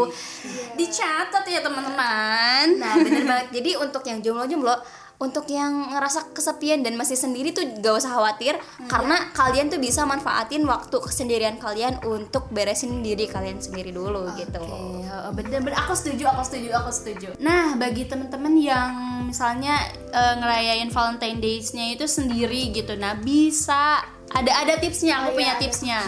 Dicatat 0.80 1.44
ya 1.46 1.60
teman-teman. 1.62 2.80
nah 2.82 2.96
bener 2.98 3.24
banget. 3.28 3.48
Jadi 3.62 3.72
untuk 3.78 4.04
yang 4.08 4.20
jomblo-jomblo 4.24 4.76
untuk 5.18 5.50
yang 5.50 5.98
ngerasa 5.98 6.30
kesepian 6.30 6.86
dan 6.86 6.94
masih 6.94 7.18
sendiri 7.18 7.50
tuh 7.50 7.66
gak 7.82 8.06
usah 8.06 8.14
khawatir 8.14 8.54
karena 8.86 9.34
kalian 9.34 9.74
tuh 9.74 9.82
bisa 9.82 10.06
manfaatin 10.06 10.62
waktu 10.70 10.94
kesendirian 11.02 11.58
kalian 11.58 11.98
untuk 12.06 12.54
beresin 12.54 13.02
diri 13.02 13.26
kalian 13.26 13.58
sendiri 13.58 13.90
dulu 13.90 14.30
gitu. 14.38 14.62
Iya, 15.02 15.34
bener 15.34 15.66
bener. 15.66 15.76
Aku 15.82 15.98
setuju, 15.98 16.30
aku 16.30 16.46
setuju, 16.46 16.70
aku 16.78 16.92
setuju. 16.94 17.28
Nah, 17.42 17.74
bagi 17.82 18.06
teman-teman 18.06 18.54
yang 18.62 18.92
misalnya 19.26 19.82
eh, 20.14 20.34
ngerayain 20.38 20.94
Valentine 20.94 21.42
Days-nya 21.42 21.98
itu 21.98 22.06
sendiri 22.06 22.70
gitu, 22.70 22.94
nah 22.94 23.18
bisa 23.18 24.17
ada 24.34 24.52
ada 24.64 24.74
tipsnya, 24.76 25.24
aku 25.24 25.40
punya 25.40 25.56
tipsnya. 25.56 26.02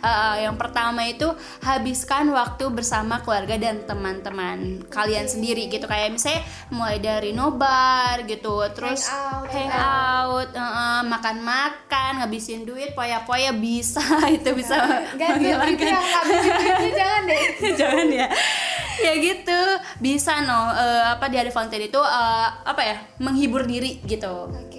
Eh, 0.00 0.48
yang 0.48 0.56
pertama 0.56 1.04
itu 1.04 1.28
habiskan 1.60 2.32
waktu 2.32 2.72
bersama 2.72 3.20
keluarga 3.20 3.60
dan 3.60 3.84
teman-teman 3.84 4.80
kalian 4.88 5.28
sendiri 5.28 5.68
gitu, 5.68 5.84
kayak 5.84 6.16
misalnya 6.16 6.40
mulai 6.72 6.96
dari 6.98 7.36
nobar 7.36 8.24
gitu, 8.24 8.64
terus 8.72 9.06
Hangout, 9.06 9.52
hangout, 9.52 10.50
eh, 10.56 10.60
eh, 10.60 11.02
makan-makan, 11.04 12.10
ngabisin 12.24 12.64
duit, 12.64 12.96
poya-poya 12.96 13.52
bisa. 13.52 14.00
Itu 14.40 14.56
bisa 14.56 15.04
itu 15.12 15.20
menghilangkan 15.20 15.84
yang 15.84 16.06
ngabisin 16.06 16.52
duitnya 16.56 16.90
jangan 16.96 17.22
deh. 17.26 17.42
Jangan 17.80 18.06
ya. 18.08 18.28
Ya 19.00 19.12
gitu. 19.16 19.60
Bisa 20.00 20.32
no. 20.44 20.70
Eh, 20.72 21.04
apa 21.12 21.28
di 21.28 21.36
hari 21.36 21.50
Valentine 21.52 21.88
itu 21.88 22.00
eh, 22.00 22.48
apa 22.64 22.82
ya 22.84 22.96
menghibur 23.20 23.66
diri 23.66 24.00
gitu. 24.06 24.48
Oke 24.48 24.69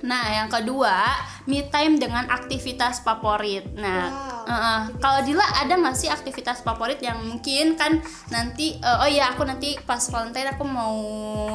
nah 0.00 0.24
yang 0.32 0.48
kedua 0.48 1.12
me 1.44 1.66
time 1.66 1.96
dengan 1.96 2.24
aktivitas 2.26 3.00
favorit. 3.00 3.64
Nah 3.74 4.08
Wow, 4.10 4.48
eh, 4.48 4.80
kalau 4.98 5.20
Dila 5.20 5.44
ada 5.44 5.74
nggak 5.76 5.96
sih 5.96 6.08
aktivitas 6.08 6.60
favorit 6.60 6.98
yang 6.98 7.20
mungkin 7.20 7.76
kan 7.76 8.00
nanti 8.28 8.76
eh, 8.76 8.96
oh 8.98 9.08
iya 9.08 9.32
aku 9.32 9.44
nanti 9.44 9.76
pas 9.82 10.00
Valentine 10.08 10.52
aku 10.52 10.64
mau 10.64 10.96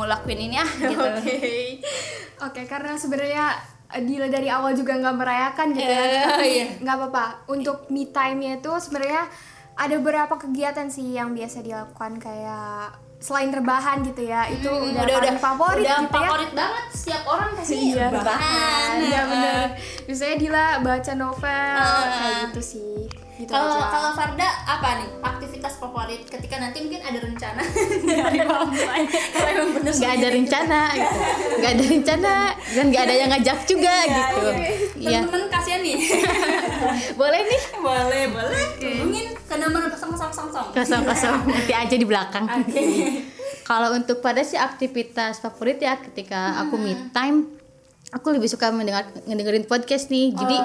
lakuin 0.03 0.45
ini 0.45 0.55
ah 0.57 0.69
gitu. 0.69 0.95
Oke, 1.15 1.79
oke 2.39 2.61
karena 2.67 2.93
sebenarnya 2.95 3.45
eh, 3.91 4.01
Dila 4.03 4.27
dari 4.27 4.47
awal 4.47 4.75
juga 4.75 4.95
nggak 4.95 5.15
merayakan 5.17 5.67
gitu 5.73 5.87
ya, 5.87 6.01
Eh, 6.03 6.23
tapi 6.23 6.49
iya. 6.51 6.67
nggak 6.81 6.95
apa-apa. 6.95 7.25
Untuk 7.49 7.89
me 7.89 8.05
time-nya 8.09 8.59
itu 8.59 8.71
sebenarnya 8.77 9.23
ada 9.75 9.93
beberapa 9.99 10.35
kegiatan 10.39 10.87
sih 10.87 11.15
yang 11.15 11.35
biasa 11.35 11.59
dilakukan. 11.59 12.19
Kayak 12.19 12.95
selain 13.25 13.49
rebahan 13.49 13.97
gitu 14.03 14.21
ya, 14.23 14.45
itu 14.47 14.69
udah, 14.69 15.01
paling 15.03 15.39
favorit 15.39 15.81
udah 15.81 15.97
gitu 15.97 16.05
ya. 16.05 16.13
favorit 16.13 16.51
banget 16.53 16.85
setiap 16.93 17.23
orang 17.25 17.49
pasti 17.53 17.73
Iya, 17.89 18.05
rebahan. 18.11 18.93
Iya 19.01 19.21
bener. 19.25 19.65
Biasanya 20.05 20.35
Dila 20.37 20.65
baca 20.79 21.13
novel 21.15 21.73
Ah. 21.75 22.05
kayak 22.13 22.35
gitu 22.45 22.61
sih. 22.63 22.93
Gitu 23.35 23.51
Kalau 23.51 23.67
aja. 23.73 23.91
kalau 23.91 24.09
Farda 24.13 24.47
apa 24.63 24.89
nih? 24.95 25.09
Aktivitas 25.19 25.75
favorit? 25.75 26.23
Ketika 26.23 26.55
nanti 26.55 26.79
mungkin 26.79 27.01
ada 27.01 27.19
rencana. 27.19 27.61
Dari 27.99 28.39
kalau 28.45 29.49
emang 29.51 29.71
bener 29.73 29.91
nggak 29.91 30.13
ada 30.13 30.15
sendiri. 30.21 30.37
rencana 30.37 30.79
gitu. 30.93 31.19
Nggak 31.57 31.71
ada 31.73 31.83
rencana 31.89 32.33
dan 32.69 32.85
nggak 32.87 33.03
ada 33.03 33.15
yang 33.17 33.29
ngajak 33.29 33.59
juga 33.65 33.95
gitu. 34.05 34.39
iya. 34.97 35.19
Temen-temen 35.19 35.49
kasihan 35.49 35.81
nih. 35.81 35.97
Boleh 37.19 37.41
nih. 37.43 37.61
Boleh 37.75 38.23
boleh. 38.29 38.65
Hubungin 38.79 39.27
ke 39.45 39.55
nomor 39.55 39.81
kosong 39.87 40.09
kosong 40.11 40.29
kosong 40.31 40.65
kosong 40.73 41.01
kosong 41.03 41.35
nanti 41.45 41.73
aja 41.73 41.95
di 41.95 42.03
belakang. 42.03 42.45
Kalau 43.69 43.93
untuk 43.93 44.21
pada 44.21 44.41
sih 44.41 44.57
aktivitas 44.57 45.37
favorit 45.39 45.77
ya 45.77 45.97
ketika 45.97 46.61
aku 46.61 46.77
me 46.77 46.93
time 47.09 47.49
aku 48.09 48.29
lebih 48.29 48.45
suka 48.45 48.69
mendengar 48.69 49.05
ngedengerin 49.25 49.65
podcast 49.65 50.07
nih. 50.07 50.29
Jadi 50.31 50.57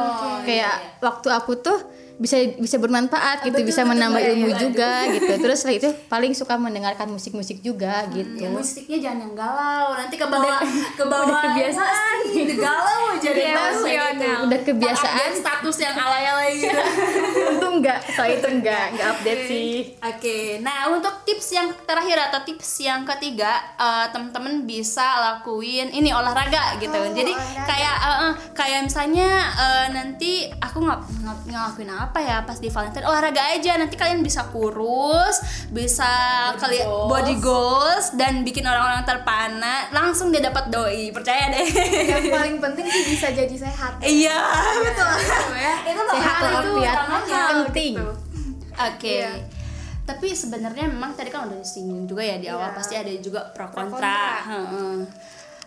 kayak 0.45 1.01
waktu 1.01 1.29
aku 1.31 1.57
tuh 1.57 1.79
bisa 2.21 2.37
bisa 2.61 2.77
bermanfaat 2.77 3.49
gitu 3.49 3.65
bisa 3.65 3.81
menambah 3.81 4.21
ilmu 4.21 4.53
juga 4.55 5.05
gitu. 5.17 5.33
Terus 5.41 5.65
setelah 5.65 5.77
itu 5.81 5.89
paling 6.07 6.37
suka 6.37 6.61
mendengarkan 6.61 7.09
musik-musik 7.09 7.65
juga 7.65 8.05
gitu. 8.13 8.37
ya 8.39 8.53
musiknya 8.53 9.01
jangan 9.01 9.19
yang 9.25 9.33
galau. 9.35 9.97
Nanti 9.97 10.21
ke 10.21 10.27
bawah 10.29 10.61
ke 10.93 11.05
bawah 11.09 11.41
kebiasaan. 11.43 12.17
emosi, 12.29 12.61
galau 12.61 13.17
jadi 13.17 13.41
Iya, 13.41 13.57
emosional. 13.57 14.39
udah 14.45 14.61
kebiasaan. 14.61 15.31
Status 15.33 15.77
yang 15.81 15.97
alay-alay 15.97 16.51
gitu. 16.61 16.77
untung 16.77 17.20
enggak 17.81 17.99
soal 18.13 18.31
itu 18.37 18.47
enggak 18.47 18.85
enggak 18.93 19.09
update 19.17 19.43
sih 19.49 19.71
Oke, 20.01 20.61
nah 20.65 20.89
untuk 20.93 21.25
tips 21.29 21.53
yang 21.53 21.69
terakhir 21.85 22.33
atau 22.33 22.41
tips 22.45 22.85
yang 22.85 23.05
ketiga, 23.05 23.53
eh, 23.77 24.07
teman-teman 24.11 24.65
bisa 24.65 25.05
lakuin 25.21 25.93
ini 25.93 26.09
olahraga 26.09 26.81
gitu. 26.81 26.97
Jadi 27.13 27.33
kayak 27.69 27.97
eh, 28.01 28.19
eh, 28.29 28.33
kayak 28.57 28.81
misalnya 28.89 29.29
eh, 29.55 29.87
nanti 29.93 30.49
aku 30.57 30.83
nggak 30.83 31.01
ngelakuin 31.53 31.93
apa 31.93 32.19
ya 32.21 32.37
pas 32.49 32.57
di 32.59 32.73
Valentine 32.73 33.07
olahraga 33.07 33.55
aja. 33.55 33.77
Nanti 33.77 33.95
kalian 34.01 34.25
bisa 34.25 34.49
kurus, 34.49 35.69
bisa 35.69 36.09
kalian 36.57 36.89
body 36.89 37.37
goals 37.39 38.17
dan 38.17 38.41
bikin 38.41 38.65
orang-orang 38.65 39.05
terpana. 39.05 39.89
Langsung 39.93 40.33
dia 40.33 40.41
dapat 40.41 40.73
doi, 40.73 41.13
percaya 41.13 41.53
deh. 41.55 41.67
yang 42.09 42.25
paling 42.29 42.57
penting 42.59 42.87
sih 42.89 43.03
bisa 43.15 43.31
jadi 43.37 43.57
sehat. 43.57 44.01
Iya, 44.01 44.39
betul. 44.81 45.13
ya. 45.61 45.75
Itu 45.87 46.03
sehat 46.09 46.41
itu 46.41 46.71
utamanya. 46.81 47.43
Penting 47.71 47.95
Oke. 48.81 49.17
Iya. 49.21 49.33
Tapi 50.03 50.33
sebenarnya 50.33 50.89
memang 50.89 51.13
tadi 51.13 51.29
kan 51.29 51.47
udah 51.47 51.61
disinggung 51.61 52.03
juga 52.05 52.25
ya 52.25 52.37
di 52.37 52.49
awal 52.49 52.67
Iya. 52.67 52.77
pasti 52.77 52.95
ada 52.97 53.13
juga 53.15 53.47
pro 53.51 53.69
Pro 53.69 53.87
kontra. 53.87 54.41
kontra. 54.41 54.49
Heeh. 54.49 54.97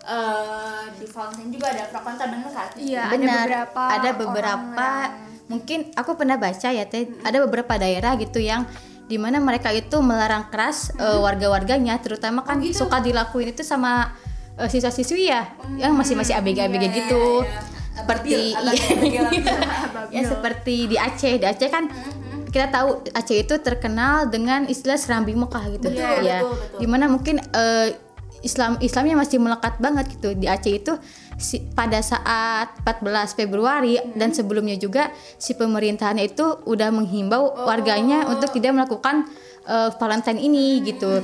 Eh, 0.04 0.84
di 0.94 1.06
Valentine 1.06 1.48
juga 1.50 1.68
ada 1.70 1.84
pro 1.88 2.02
kontra 2.02 2.26
bener 2.28 2.44
kan? 2.46 2.70
Iya, 2.76 3.02
ada 3.06 3.16
beberapa 3.16 3.82
ada 3.82 4.02
orang 4.04 4.18
beberapa 4.18 4.88
yang- 5.00 5.16
mungkin 5.46 5.80
aku 5.94 6.12
pernah 6.14 6.36
baca 6.36 6.70
ya 6.70 6.84
teh 6.84 7.08
ada 7.22 7.38
beberapa 7.40 7.74
daerah 7.78 8.16
gitu 8.16 8.40
yang 8.40 8.68
di 9.04 9.16
mana 9.16 9.38
mereka 9.38 9.70
itu 9.70 10.00
melarang 10.00 10.48
keras 10.50 10.92
eh, 10.94 11.20
warga-warganya 11.20 12.00
terutama 12.00 12.42
kan 12.42 12.60
suka 12.66 13.00
dilakuin 13.00 13.52
itu 13.52 13.62
sama 13.62 14.12
eh, 14.56 14.66
siswa-siswi 14.66 15.24
ya 15.26 15.44
yang 15.78 15.94
masih 15.94 16.16
masih 16.16 16.34
abg-abg 16.34 16.84
gitu 16.90 17.44
seperti 17.94 18.58
iya. 19.14 19.30
ya 20.10 20.22
seperti 20.26 20.76
di 20.90 20.98
Aceh. 20.98 21.34
Di 21.38 21.46
Aceh 21.46 21.70
kan 21.70 21.86
kita 22.50 22.70
tahu 22.70 23.02
Aceh 23.14 23.38
itu 23.38 23.56
terkenal 23.62 24.30
dengan 24.30 24.66
istilah 24.66 24.98
serambi 24.98 25.34
Mekah 25.34 25.66
gitu. 25.78 25.90
Betul, 25.90 26.26
ya 26.26 26.42
betul, 26.42 26.58
betul. 26.58 26.80
di 26.82 26.88
mana 26.90 27.06
mungkin 27.10 27.36
eh, 27.42 27.98
Islam 28.44 28.76
Islamnya 28.84 29.16
masih 29.16 29.38
melekat 29.40 29.78
banget 29.80 30.06
gitu. 30.18 30.34
Di 30.36 30.50
Aceh 30.50 30.74
itu 30.74 30.94
si- 31.38 31.64
pada 31.74 32.02
saat 32.02 32.74
14 32.82 33.38
Februari 33.38 33.98
dan 34.18 34.34
sebelumnya 34.34 34.76
juga 34.76 35.14
si 35.38 35.54
pemerintahannya 35.54 36.26
itu 36.34 36.46
udah 36.66 36.90
menghimbau 36.92 37.66
warganya 37.66 38.26
untuk 38.30 38.52
tidak 38.54 38.74
melakukan 38.74 39.30
eh, 39.70 39.90
Valentine 40.02 40.42
ini 40.42 40.82
gitu. 40.82 41.22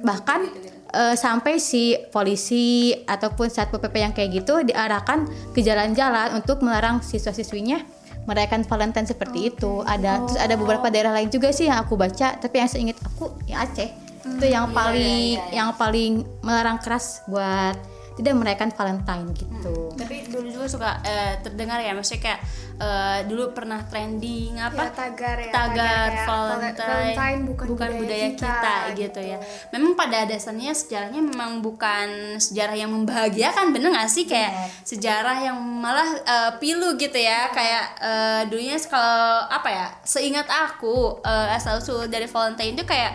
Bahkan 0.00 0.69
eh, 0.90 1.16
sampai 1.16 1.56
si 1.62 1.96
polisi 2.10 2.92
ataupun 2.92 3.48
satpol 3.48 3.80
pp 3.80 3.96
yang 3.98 4.14
kayak 4.14 4.30
gitu 4.42 4.60
diarahkan 4.66 5.26
ke 5.54 5.62
jalan-jalan 5.62 6.36
untuk 6.38 6.60
melarang 6.60 7.00
siswa-siswinya 7.00 8.00
merayakan 8.28 8.62
Valentine 8.62 9.08
seperti 9.08 9.50
itu. 9.50 9.82
Ada 9.82 10.22
terus 10.26 10.38
ada 10.38 10.54
beberapa 10.54 10.86
daerah 10.92 11.16
lain 11.16 11.32
juga 11.32 11.50
sih 11.50 11.66
yang 11.66 11.82
aku 11.82 11.96
baca 11.96 12.36
tapi 12.36 12.60
yang 12.60 12.70
seingat 12.70 12.98
aku 13.02 13.32
ya 13.48 13.64
Aceh. 13.64 13.90
Itu 14.20 14.46
yang 14.46 14.70
paling 14.70 15.40
yang 15.50 15.72
paling 15.74 16.22
melarang 16.44 16.78
keras 16.78 17.24
buat 17.26 17.74
tidak 18.20 18.36
merayakan 18.36 18.68
Valentine 18.70 19.26
gitu. 19.32 19.74
Tapi 19.96 20.28
dulu 20.28 20.46
juga 20.46 20.66
suka 20.68 20.90
eh, 21.00 21.40
terdengar 21.40 21.80
ya 21.80 21.96
maksudnya 21.96 22.20
kayak 22.20 22.40
eh, 22.76 23.18
dulu 23.24 23.50
pernah 23.50 23.80
trending 23.82 24.60
apa? 24.60 24.84
Ya, 24.84 24.92
tagar 24.92 25.36
ya, 25.36 25.50
tagar 25.50 26.10
tagar 26.12 26.28
Valentine, 26.28 26.76
Valentine 26.84 27.40
bukan 27.48 27.66
budaya 27.66 27.96
budaya 27.96 28.28
kita, 28.28 28.44
kita, 28.44 28.74
gitu. 28.94 29.20
ya. 29.24 29.38
Memang 29.72 29.92
pada 29.94 30.28
dasarnya 30.28 30.72
sejarahnya 30.72 31.20
memang 31.20 31.60
bukan 31.60 32.08
sejarah 32.36 32.76
yang 32.76 32.92
membahagiakan, 32.92 33.72
bener 33.72 33.88
gak 33.90 34.06
sih? 34.06 34.28
Kayak 34.28 34.52
sejarah 34.84 35.40
yang 35.40 35.56
malah 35.56 36.08
eh, 36.20 36.52
pilu 36.60 36.94
gitu 36.94 37.16
ya, 37.16 37.48
kayak 37.50 37.84
eh, 37.98 38.40
dulunya 38.46 38.76
kalau 38.84 39.48
apa 39.48 39.68
ya? 39.68 39.86
Seingat 40.04 40.44
aku 40.44 41.24
eh, 41.24 41.56
asal 41.56 41.80
usul 41.80 42.04
dari 42.06 42.28
Valentine 42.28 42.76
itu 42.76 42.84
kayak 42.84 43.12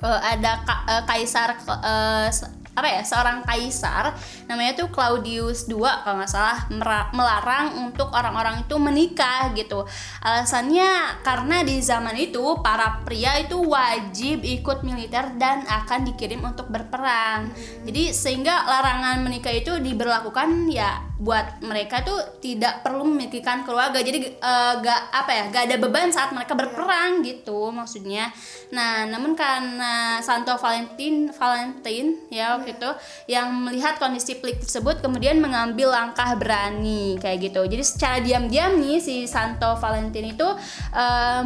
eh, 0.00 0.20
ada 0.20 0.60
ka- 0.62 0.84
eh, 0.86 1.02
kaisar 1.06 1.56
eh, 1.56 2.28
s- 2.28 2.60
apa 2.72 2.88
ya 2.88 3.02
seorang 3.04 3.44
kaisar 3.44 4.16
namanya 4.48 4.72
tuh 4.72 4.88
Claudius 4.88 5.68
II 5.68 5.84
kalau 5.84 6.16
nggak 6.16 6.32
salah 6.32 6.64
melarang 7.12 7.76
untuk 7.84 8.08
orang-orang 8.16 8.64
itu 8.64 8.76
menikah 8.80 9.52
gitu. 9.52 9.84
Alasannya 10.24 11.20
karena 11.20 11.60
di 11.68 11.76
zaman 11.84 12.16
itu 12.16 12.40
para 12.64 13.04
pria 13.04 13.36
itu 13.44 13.60
wajib 13.60 14.40
ikut 14.40 14.80
militer 14.88 15.36
dan 15.36 15.68
akan 15.68 16.08
dikirim 16.08 16.40
untuk 16.40 16.72
berperang. 16.72 17.52
Jadi 17.84 18.16
sehingga 18.16 18.64
larangan 18.64 19.20
menikah 19.20 19.52
itu 19.52 19.76
diberlakukan 19.76 20.72
ya 20.72 21.11
buat 21.22 21.62
mereka 21.62 22.02
tuh 22.02 22.42
tidak 22.42 22.82
perlu 22.82 23.06
memikirkan 23.06 23.62
keluarga. 23.62 24.02
Jadi 24.02 24.34
eh, 24.34 24.72
gak 24.82 25.00
apa 25.14 25.30
ya 25.30 25.44
gak 25.54 25.64
ada 25.70 25.76
beban 25.78 26.10
saat 26.10 26.34
mereka 26.34 26.58
berperang 26.58 27.22
gitu 27.22 27.70
maksudnya. 27.70 28.34
Nah 28.74 29.06
namun 29.06 29.38
karena 29.38 30.18
Santo 30.18 30.58
Valentin 30.58 31.30
Valentin 31.30 32.26
ya 32.26 32.58
waktu 32.58 32.74
itu 32.74 32.90
yang 33.30 33.54
melihat 33.54 34.02
kondisi 34.02 34.42
pelik 34.42 34.66
tersebut 34.66 34.98
kemudian 34.98 35.38
mengambil 35.38 35.94
langkah 35.94 36.34
berani 36.34 37.14
kayak 37.22 37.38
gitu. 37.46 37.62
Jadi 37.70 37.84
secara 37.86 38.18
diam-diam 38.18 38.82
nih 38.82 38.98
si 38.98 39.30
Santo 39.30 39.78
Valentin 39.78 40.34
itu 40.34 40.48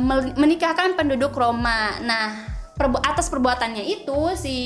mel- 0.01 0.37
menikahkan 0.41 0.97
penduduk 0.97 1.37
Roma. 1.37 2.01
Nah 2.01 2.56
perbu- 2.77 3.01
atas 3.01 3.33
perbuatannya 3.33 3.83
itu 3.83 4.37
si 4.37 4.59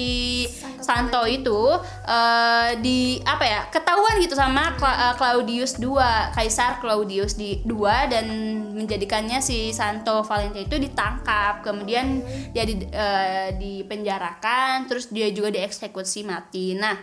Santo 0.83 1.23
itu 1.31 1.79
eh, 2.05 2.71
di 2.83 3.23
apa 3.23 3.45
ya 3.47 3.61
ketahuan 3.71 4.19
gitu 4.19 4.35
sama 4.35 4.75
Cla- 4.75 4.99
eh, 5.11 5.15
Claudius 5.15 5.79
II 5.79 5.97
Kaisar 6.35 6.83
Claudius 6.83 7.39
di 7.39 7.63
II 7.63 7.87
dan 8.11 8.27
menjadikannya 8.75 9.39
si 9.39 9.71
Santo 9.71 10.27
Valentin 10.27 10.67
itu 10.67 10.77
ditangkap. 10.77 11.63
Kemudian 11.63 12.21
dia 12.51 12.67
di, 12.67 12.83
eh, 12.91 13.55
dipenjarakan 13.55 14.91
terus 14.91 15.09
dia 15.15 15.31
juga 15.31 15.55
dieksekusi 15.55 16.27
mati. 16.27 16.75
Nah 16.75 16.99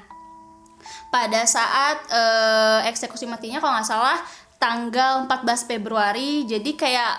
pada 1.07 1.47
saat 1.47 2.03
eh, 2.11 2.91
eksekusi 2.91 3.23
matinya 3.23 3.63
kalau 3.63 3.79
nggak 3.79 3.87
salah 3.87 4.19
tanggal 4.57 5.29
14 5.29 5.69
Februari 5.69 6.43
jadi 6.49 6.71
kayak 6.73 7.13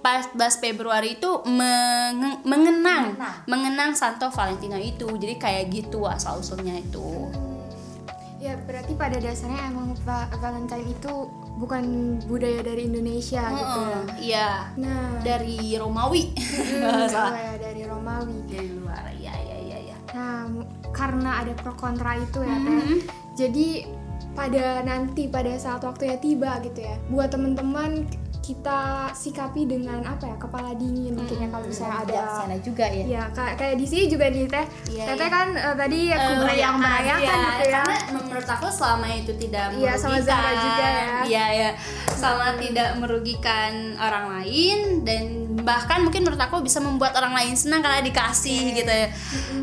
me- 0.00 0.28
14 0.32 0.56
Februari 0.58 1.14
itu 1.14 1.30
menge- 1.44 2.40
mengenang. 2.42 3.16
Mengenang. 3.44 3.92
Santo 3.92 4.28
Valentina 4.28 4.76
itu. 4.76 5.06
Jadi 5.06 5.36
kayak 5.36 5.68
gitu 5.68 6.04
asal 6.04 6.40
usulnya 6.40 6.74
itu 6.74 7.28
Ya 8.40 8.56
berarti 8.56 8.96
pada 8.96 9.20
dasarnya 9.20 9.68
emang 9.68 9.92
Va- 10.00 10.32
Valentine 10.40 10.88
itu 10.88 11.12
bukan 11.60 11.84
budaya 12.24 12.64
dari 12.64 12.88
Indonesia 12.88 13.44
gitu 13.52 13.80
ya. 13.84 14.00
Iya. 14.16 14.48
Nah, 14.80 15.20
dari 15.20 15.76
Romawi. 15.76 16.32
Hmm, 16.32 17.04
salah. 17.12 17.36
ya, 17.36 17.60
dari 17.60 17.84
Romawi. 17.84 18.40
dari 18.48 18.68
luar. 18.72 19.12
Ya 19.20 19.36
ya 19.36 19.58
ya 19.60 19.78
ya 19.92 19.96
Nah, 20.16 20.48
karena 20.88 21.44
ada 21.44 21.52
pro 21.52 21.76
kontra 21.76 22.16
itu 22.16 22.40
ya, 22.40 22.56
Teh. 22.56 23.04
Jadi 23.36 23.68
pada 24.32 24.88
nanti 24.88 25.28
pada 25.28 25.52
saat 25.60 25.84
waktunya 25.84 26.16
tiba 26.16 26.64
gitu 26.64 26.80
ya. 26.80 26.96
Buat 27.12 27.36
teman-teman 27.36 28.08
kita 28.50 28.80
sikapi 29.14 29.62
dengan 29.62 30.02
apa 30.02 30.26
ya? 30.26 30.34
Kepala 30.34 30.74
dingin 30.74 31.14
mungkin 31.14 31.38
ya 31.38 31.48
kalau 31.48 31.62
misalnya 31.62 32.02
ada 32.02 32.18
sana 32.34 32.56
juga 32.58 32.82
ya 32.82 33.04
Ya, 33.06 33.22
kayak 33.30 33.54
kayak 33.54 33.74
di 33.78 33.86
sini 33.86 34.04
juga 34.10 34.26
nih 34.26 34.50
Teh. 34.50 34.66
Iya, 34.90 35.04
Teteh 35.06 35.22
iya. 35.22 35.30
kan 35.30 35.48
eh, 35.54 35.74
tadi 35.78 35.98
ya 36.10 36.16
Eh, 36.16 36.26
kubur 36.26 36.50
yang 36.50 36.74
merayakan 36.76 37.20
iya, 37.22 37.36
gitu 37.38 37.64
ya. 37.64 37.72
karena 37.78 37.96
menurut 38.10 38.48
aku 38.48 38.66
selama 38.68 39.06
itu 39.08 39.32
tidak 39.38 39.66
Iya, 39.72 39.92
sama 39.94 40.18
Zara 40.18 40.50
juga 40.56 40.86
ya. 40.90 41.06
Iya, 41.22 41.44
ya. 41.54 41.70
Sama 42.10 42.46
tidak 42.58 42.98
merugikan 42.98 43.72
orang 43.96 44.26
lain 44.34 44.78
dan 45.06 45.22
bahkan 45.60 46.00
mungkin 46.00 46.24
menurut 46.24 46.40
aku 46.40 46.64
bisa 46.64 46.80
membuat 46.80 47.12
orang 47.14 47.36
lain 47.36 47.54
senang 47.54 47.80
karena 47.80 48.02
dikasih 48.02 48.74
gitu 48.74 48.90
ya. 48.90 49.08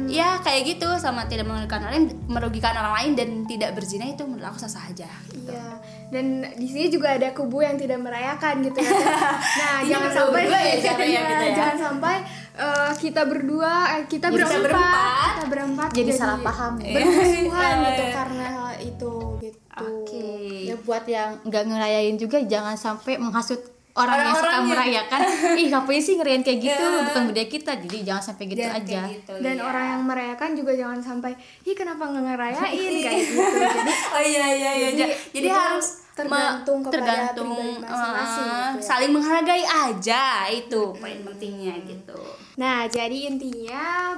Ya, 0.09 0.39
kayak 0.39 0.61
gitu 0.69 0.87
sama 0.95 1.25
tidak 1.25 1.45
merugikan 1.45 1.79
orang 1.79 1.93
lain, 1.93 2.05
merugikan 2.25 2.73
orang 2.73 2.93
lain 2.95 3.11
dan 3.13 3.29
tidak 3.43 3.69
berzina 3.71 4.05
itu 4.05 4.23
menurut 4.23 4.47
aku 4.47 4.59
sah-sah 4.59 4.87
aja. 4.87 5.07
Iya. 5.29 5.67
Dan 6.07 6.25
di 6.55 6.65
sini 6.65 6.87
juga 6.87 7.11
ada 7.11 7.31
kubu 7.31 7.59
yang 7.59 7.75
tidak 7.75 7.99
merayakan 7.99 8.61
gitu 8.61 8.79
ya. 8.81 8.91
Nah, 9.35 9.77
jangan 9.81 10.09
sampai 10.09 10.41
ya 10.47 10.59
caranya 10.81 11.03
Iya, 11.05 11.21
gitu 11.25 11.43
ya. 11.43 11.53
jangan 11.53 11.77
sampai 11.77 12.15
eh, 12.55 12.91
kita 12.97 13.21
berdua 13.23 13.73
eh, 13.93 14.03
kita 14.05 14.25
Jadi 14.25 14.35
kita 14.37 14.47
berempat, 14.47 14.63
berempat. 14.63 15.31
kita 15.35 15.45
berempat 15.47 15.89
Jadi 15.91 16.11
salah 16.11 16.39
paham. 16.39 16.73
bermusuhan 16.95 17.75
Iya. 17.75 17.83
gitu 17.89 18.03
karena 18.13 18.45
hal 18.47 18.71
itu 18.79 19.13
gitu. 19.37 19.59
Oke. 19.77 20.33
ya 20.65 20.75
buat 20.79 21.05
yang 21.05 21.37
nggak 21.43 21.63
ngerayain 21.65 22.15
juga 22.15 22.41
jangan 22.41 22.73
sampai 22.73 23.19
menghasut 23.19 23.61
orang 23.97 24.17
yang 24.21 24.35
suka 24.35 24.49
yang- 24.53 24.69
merayakan 24.69 25.19
ih 25.59 25.67
ngapain 25.67 25.97
sih 25.99 26.13
ngerayain 26.15 26.41
kayak 26.41 26.59
gitu 26.61 26.83
bukan 27.03 27.23
budaya 27.25 27.47
kita 27.47 27.71
jadi 27.81 27.97
jangan 28.05 28.23
sampai 28.23 28.43
gitu 28.45 28.61
Dan 28.61 28.71
aja 28.71 28.99
gitu, 29.09 29.33
Dan 29.37 29.55
iya. 29.55 29.63
orang 29.63 29.85
yang 29.89 30.01
merayakan 30.03 30.49
juga 30.53 30.71
jangan 30.71 30.99
sampai, 30.99 31.31
ih 31.61 31.73
kenapa 31.73 32.03
nggak 32.05 32.23
ngerayain 32.23 32.93
kayak 33.03 33.19
gitu. 33.19 33.41
Jadi 33.41 33.93
Oh 34.13 34.21
iya 34.23 34.45
iya 34.51 34.71
iya. 34.71 34.89
Jadi, 34.93 35.13
Jadi, 35.33 35.47
harus 35.49 35.87
tergantung 36.11 36.79
kepada 36.81 36.97
tergantung 36.97 37.49
masing-masing 37.79 38.45
gitu 38.45 38.77
ya. 38.77 38.81
saling 38.83 39.11
menghargai 39.11 39.63
aja 39.63 40.23
itu 40.47 40.81
poin 40.93 41.19
pentingnya 41.23 41.73
gitu. 41.83 42.17
Nah, 42.55 42.85
jadi 42.87 43.29
intinya 43.29 44.17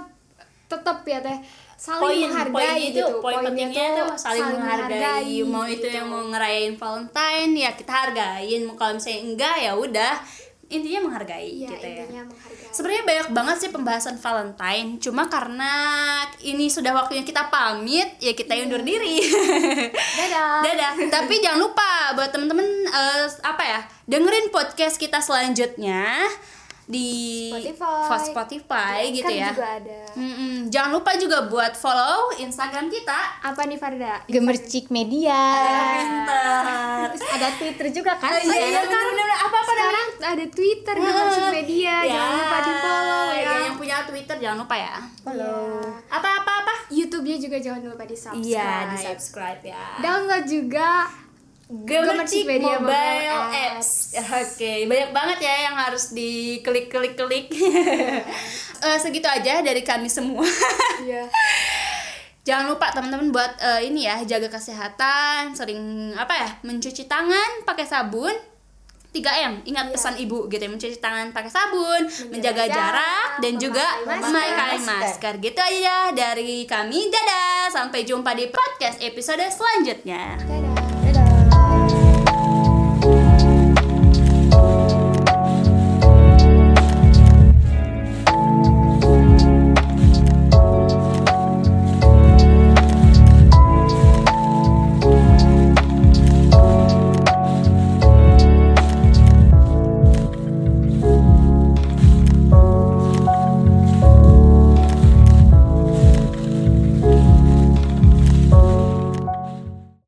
tetap 0.69 1.01
ya 1.01 1.19
teh 1.19 1.38
saling 1.79 2.03
poin 2.03 2.19
menghargai 2.29 2.53
poin 2.53 2.77
itu 2.77 2.99
gitu. 3.01 3.05
poin 3.23 3.36
Poinnya 3.41 3.47
pentingnya 3.49 3.88
tuh 3.89 4.05
tuh 4.05 4.17
saling, 4.19 4.45
menghargai. 4.53 5.36
mau 5.47 5.65
itu 5.65 5.82
gitu. 5.82 5.95
yang 5.95 6.08
mau 6.12 6.23
ngerayain 6.29 6.73
Valentine 6.77 7.51
ya 7.58 7.71
kita 7.73 7.93
hargain 7.95 8.62
mau 8.67 8.75
kalau 8.77 8.93
misalnya 8.99 9.19
enggak 9.25 9.55
ya 9.63 9.71
udah 9.73 10.13
intinya 10.69 11.10
menghargai 11.10 11.49
Iya, 11.49 11.69
gitu 11.73 11.88
ya 11.89 12.23
menghargai. 12.29 12.69
Sebenarnya 12.69 13.03
banyak 13.10 13.27
banget 13.34 13.55
sih 13.58 13.69
pembahasan 13.73 14.21
Valentine, 14.21 15.01
cuma 15.01 15.25
karena 15.25 15.73
ini 16.45 16.69
sudah 16.69 16.93
waktunya 16.93 17.25
kita 17.25 17.49
pamit, 17.49 18.21
ya 18.21 18.38
kita 18.38 18.53
undur 18.62 18.86
diri. 18.86 19.17
Dadah. 20.21 20.62
Dadah. 20.62 20.91
Tapi 21.10 21.41
jangan 21.41 21.65
lupa 21.65 22.13
buat 22.13 22.29
temen-temen 22.29 22.86
eh, 22.86 23.25
apa 23.41 23.63
ya, 23.65 23.79
dengerin 24.05 24.53
podcast 24.53 25.01
kita 25.01 25.17
selanjutnya 25.17 26.29
di 26.89 27.10
Spotify. 27.54 28.17
Spotify 28.25 28.97
Ya, 28.99 29.13
gitu 29.13 29.30
kan 29.30 29.38
ya. 29.38 29.49
juga 29.54 29.67
ada. 29.78 29.99
Mm-mm. 30.17 30.54
Jangan 30.67 30.89
lupa 30.91 31.12
juga 31.15 31.45
buat 31.45 31.73
follow 31.73 32.34
Instagram 32.36 32.89
kita. 32.89 33.19
Apa 33.45 33.62
nih 33.63 33.78
Farda? 33.78 34.25
gemercik 34.25 34.89
media 34.89 35.38
Pintar. 35.93 37.06
Terus 37.08 37.23
ada 37.30 37.47
twitter 37.54 37.88
juga 37.91 38.12
kan 38.15 38.32
Oh, 38.32 38.41
iya, 38.41 38.63
iya, 38.67 38.80
bener-bener. 38.82 39.28
Apa-apa 39.39 39.71
Sekarang 39.71 40.08
ada 40.19 40.45
Twitter, 40.45 40.93
Gemercik 40.93 41.47
Media, 41.54 41.95
Ya, 41.99 42.12
jangan 42.12 42.34
lupa 42.36 42.58
di 42.60 42.73
follow 42.75 43.25
ya. 43.30 43.39
ya, 43.39 43.54
Yang 43.63 43.75
punya 43.78 43.95
Twitter 44.04 44.36
jangan 44.38 44.58
lupa 44.60 44.75
ya. 44.75 44.95
Follow. 45.21 45.63
Apa-apa 46.08 46.52
apa? 46.60 46.73
YouTube-nya 46.89 47.38
juga 47.38 47.58
jangan 47.58 47.80
lupa 47.84 48.04
di 48.04 48.17
subscribe. 48.17 48.45
Iya, 48.45 48.71
di 48.89 48.97
subscribe 48.99 49.62
ya. 49.63 49.84
Download 49.99 50.43
juga 50.43 50.89
Gemercik 51.69 52.49
Mobile, 52.49 52.82
Mobile 52.82 53.45
Apps. 53.53 54.17
Oke, 54.17 54.89
banyak 54.89 55.13
banget 55.13 55.38
ya 55.45 55.69
yang 55.69 55.77
harus 55.77 56.10
diklik-klik-klik. 56.17 57.53
Eh, 58.79 58.95
segitu 58.95 59.27
aja 59.27 59.60
dari 59.60 59.84
kami 59.84 60.08
semua. 60.08 60.47
Iya. 61.03 61.27
Jangan 62.47 62.71
lupa 62.71 62.95
teman-teman 62.95 63.27
buat 63.27 63.60
eh, 63.60 63.91
ini 63.91 64.08
ya, 64.08 64.23
jaga 64.23 64.47
kesehatan, 64.47 65.51
sering 65.51 66.15
apa 66.15 66.32
ya, 66.32 66.49
mencuci 66.63 67.03
tangan 67.03 67.67
pakai 67.67 67.84
sabun. 67.84 68.32
3M, 69.12 69.67
ingat 69.67 69.91
pesan 69.91 70.15
ibu 70.15 70.47
gitu 70.47 70.63
ya, 70.63 70.71
mencuci 70.71 70.95
tangan 71.03 71.36
pakai 71.36 71.51
sabun, 71.51 72.08
menjaga, 72.32 72.71
jarak, 72.71 72.71
jarak 72.71 73.29
dan 73.43 73.53
juga 73.60 73.84
memakai 74.08 74.23
memakai 74.23 74.77
masker. 74.79 75.34
Gitu 75.43 75.60
aja 75.60 76.15
dari 76.15 76.63
kami. 76.63 77.12
Dadah, 77.12 77.67
sampai 77.67 78.08
jumpa 78.08 78.32
di 78.32 78.47
podcast 78.47 79.03
episode 79.03 79.43
selanjutnya. 79.51 80.39
Dadah. 80.39 80.68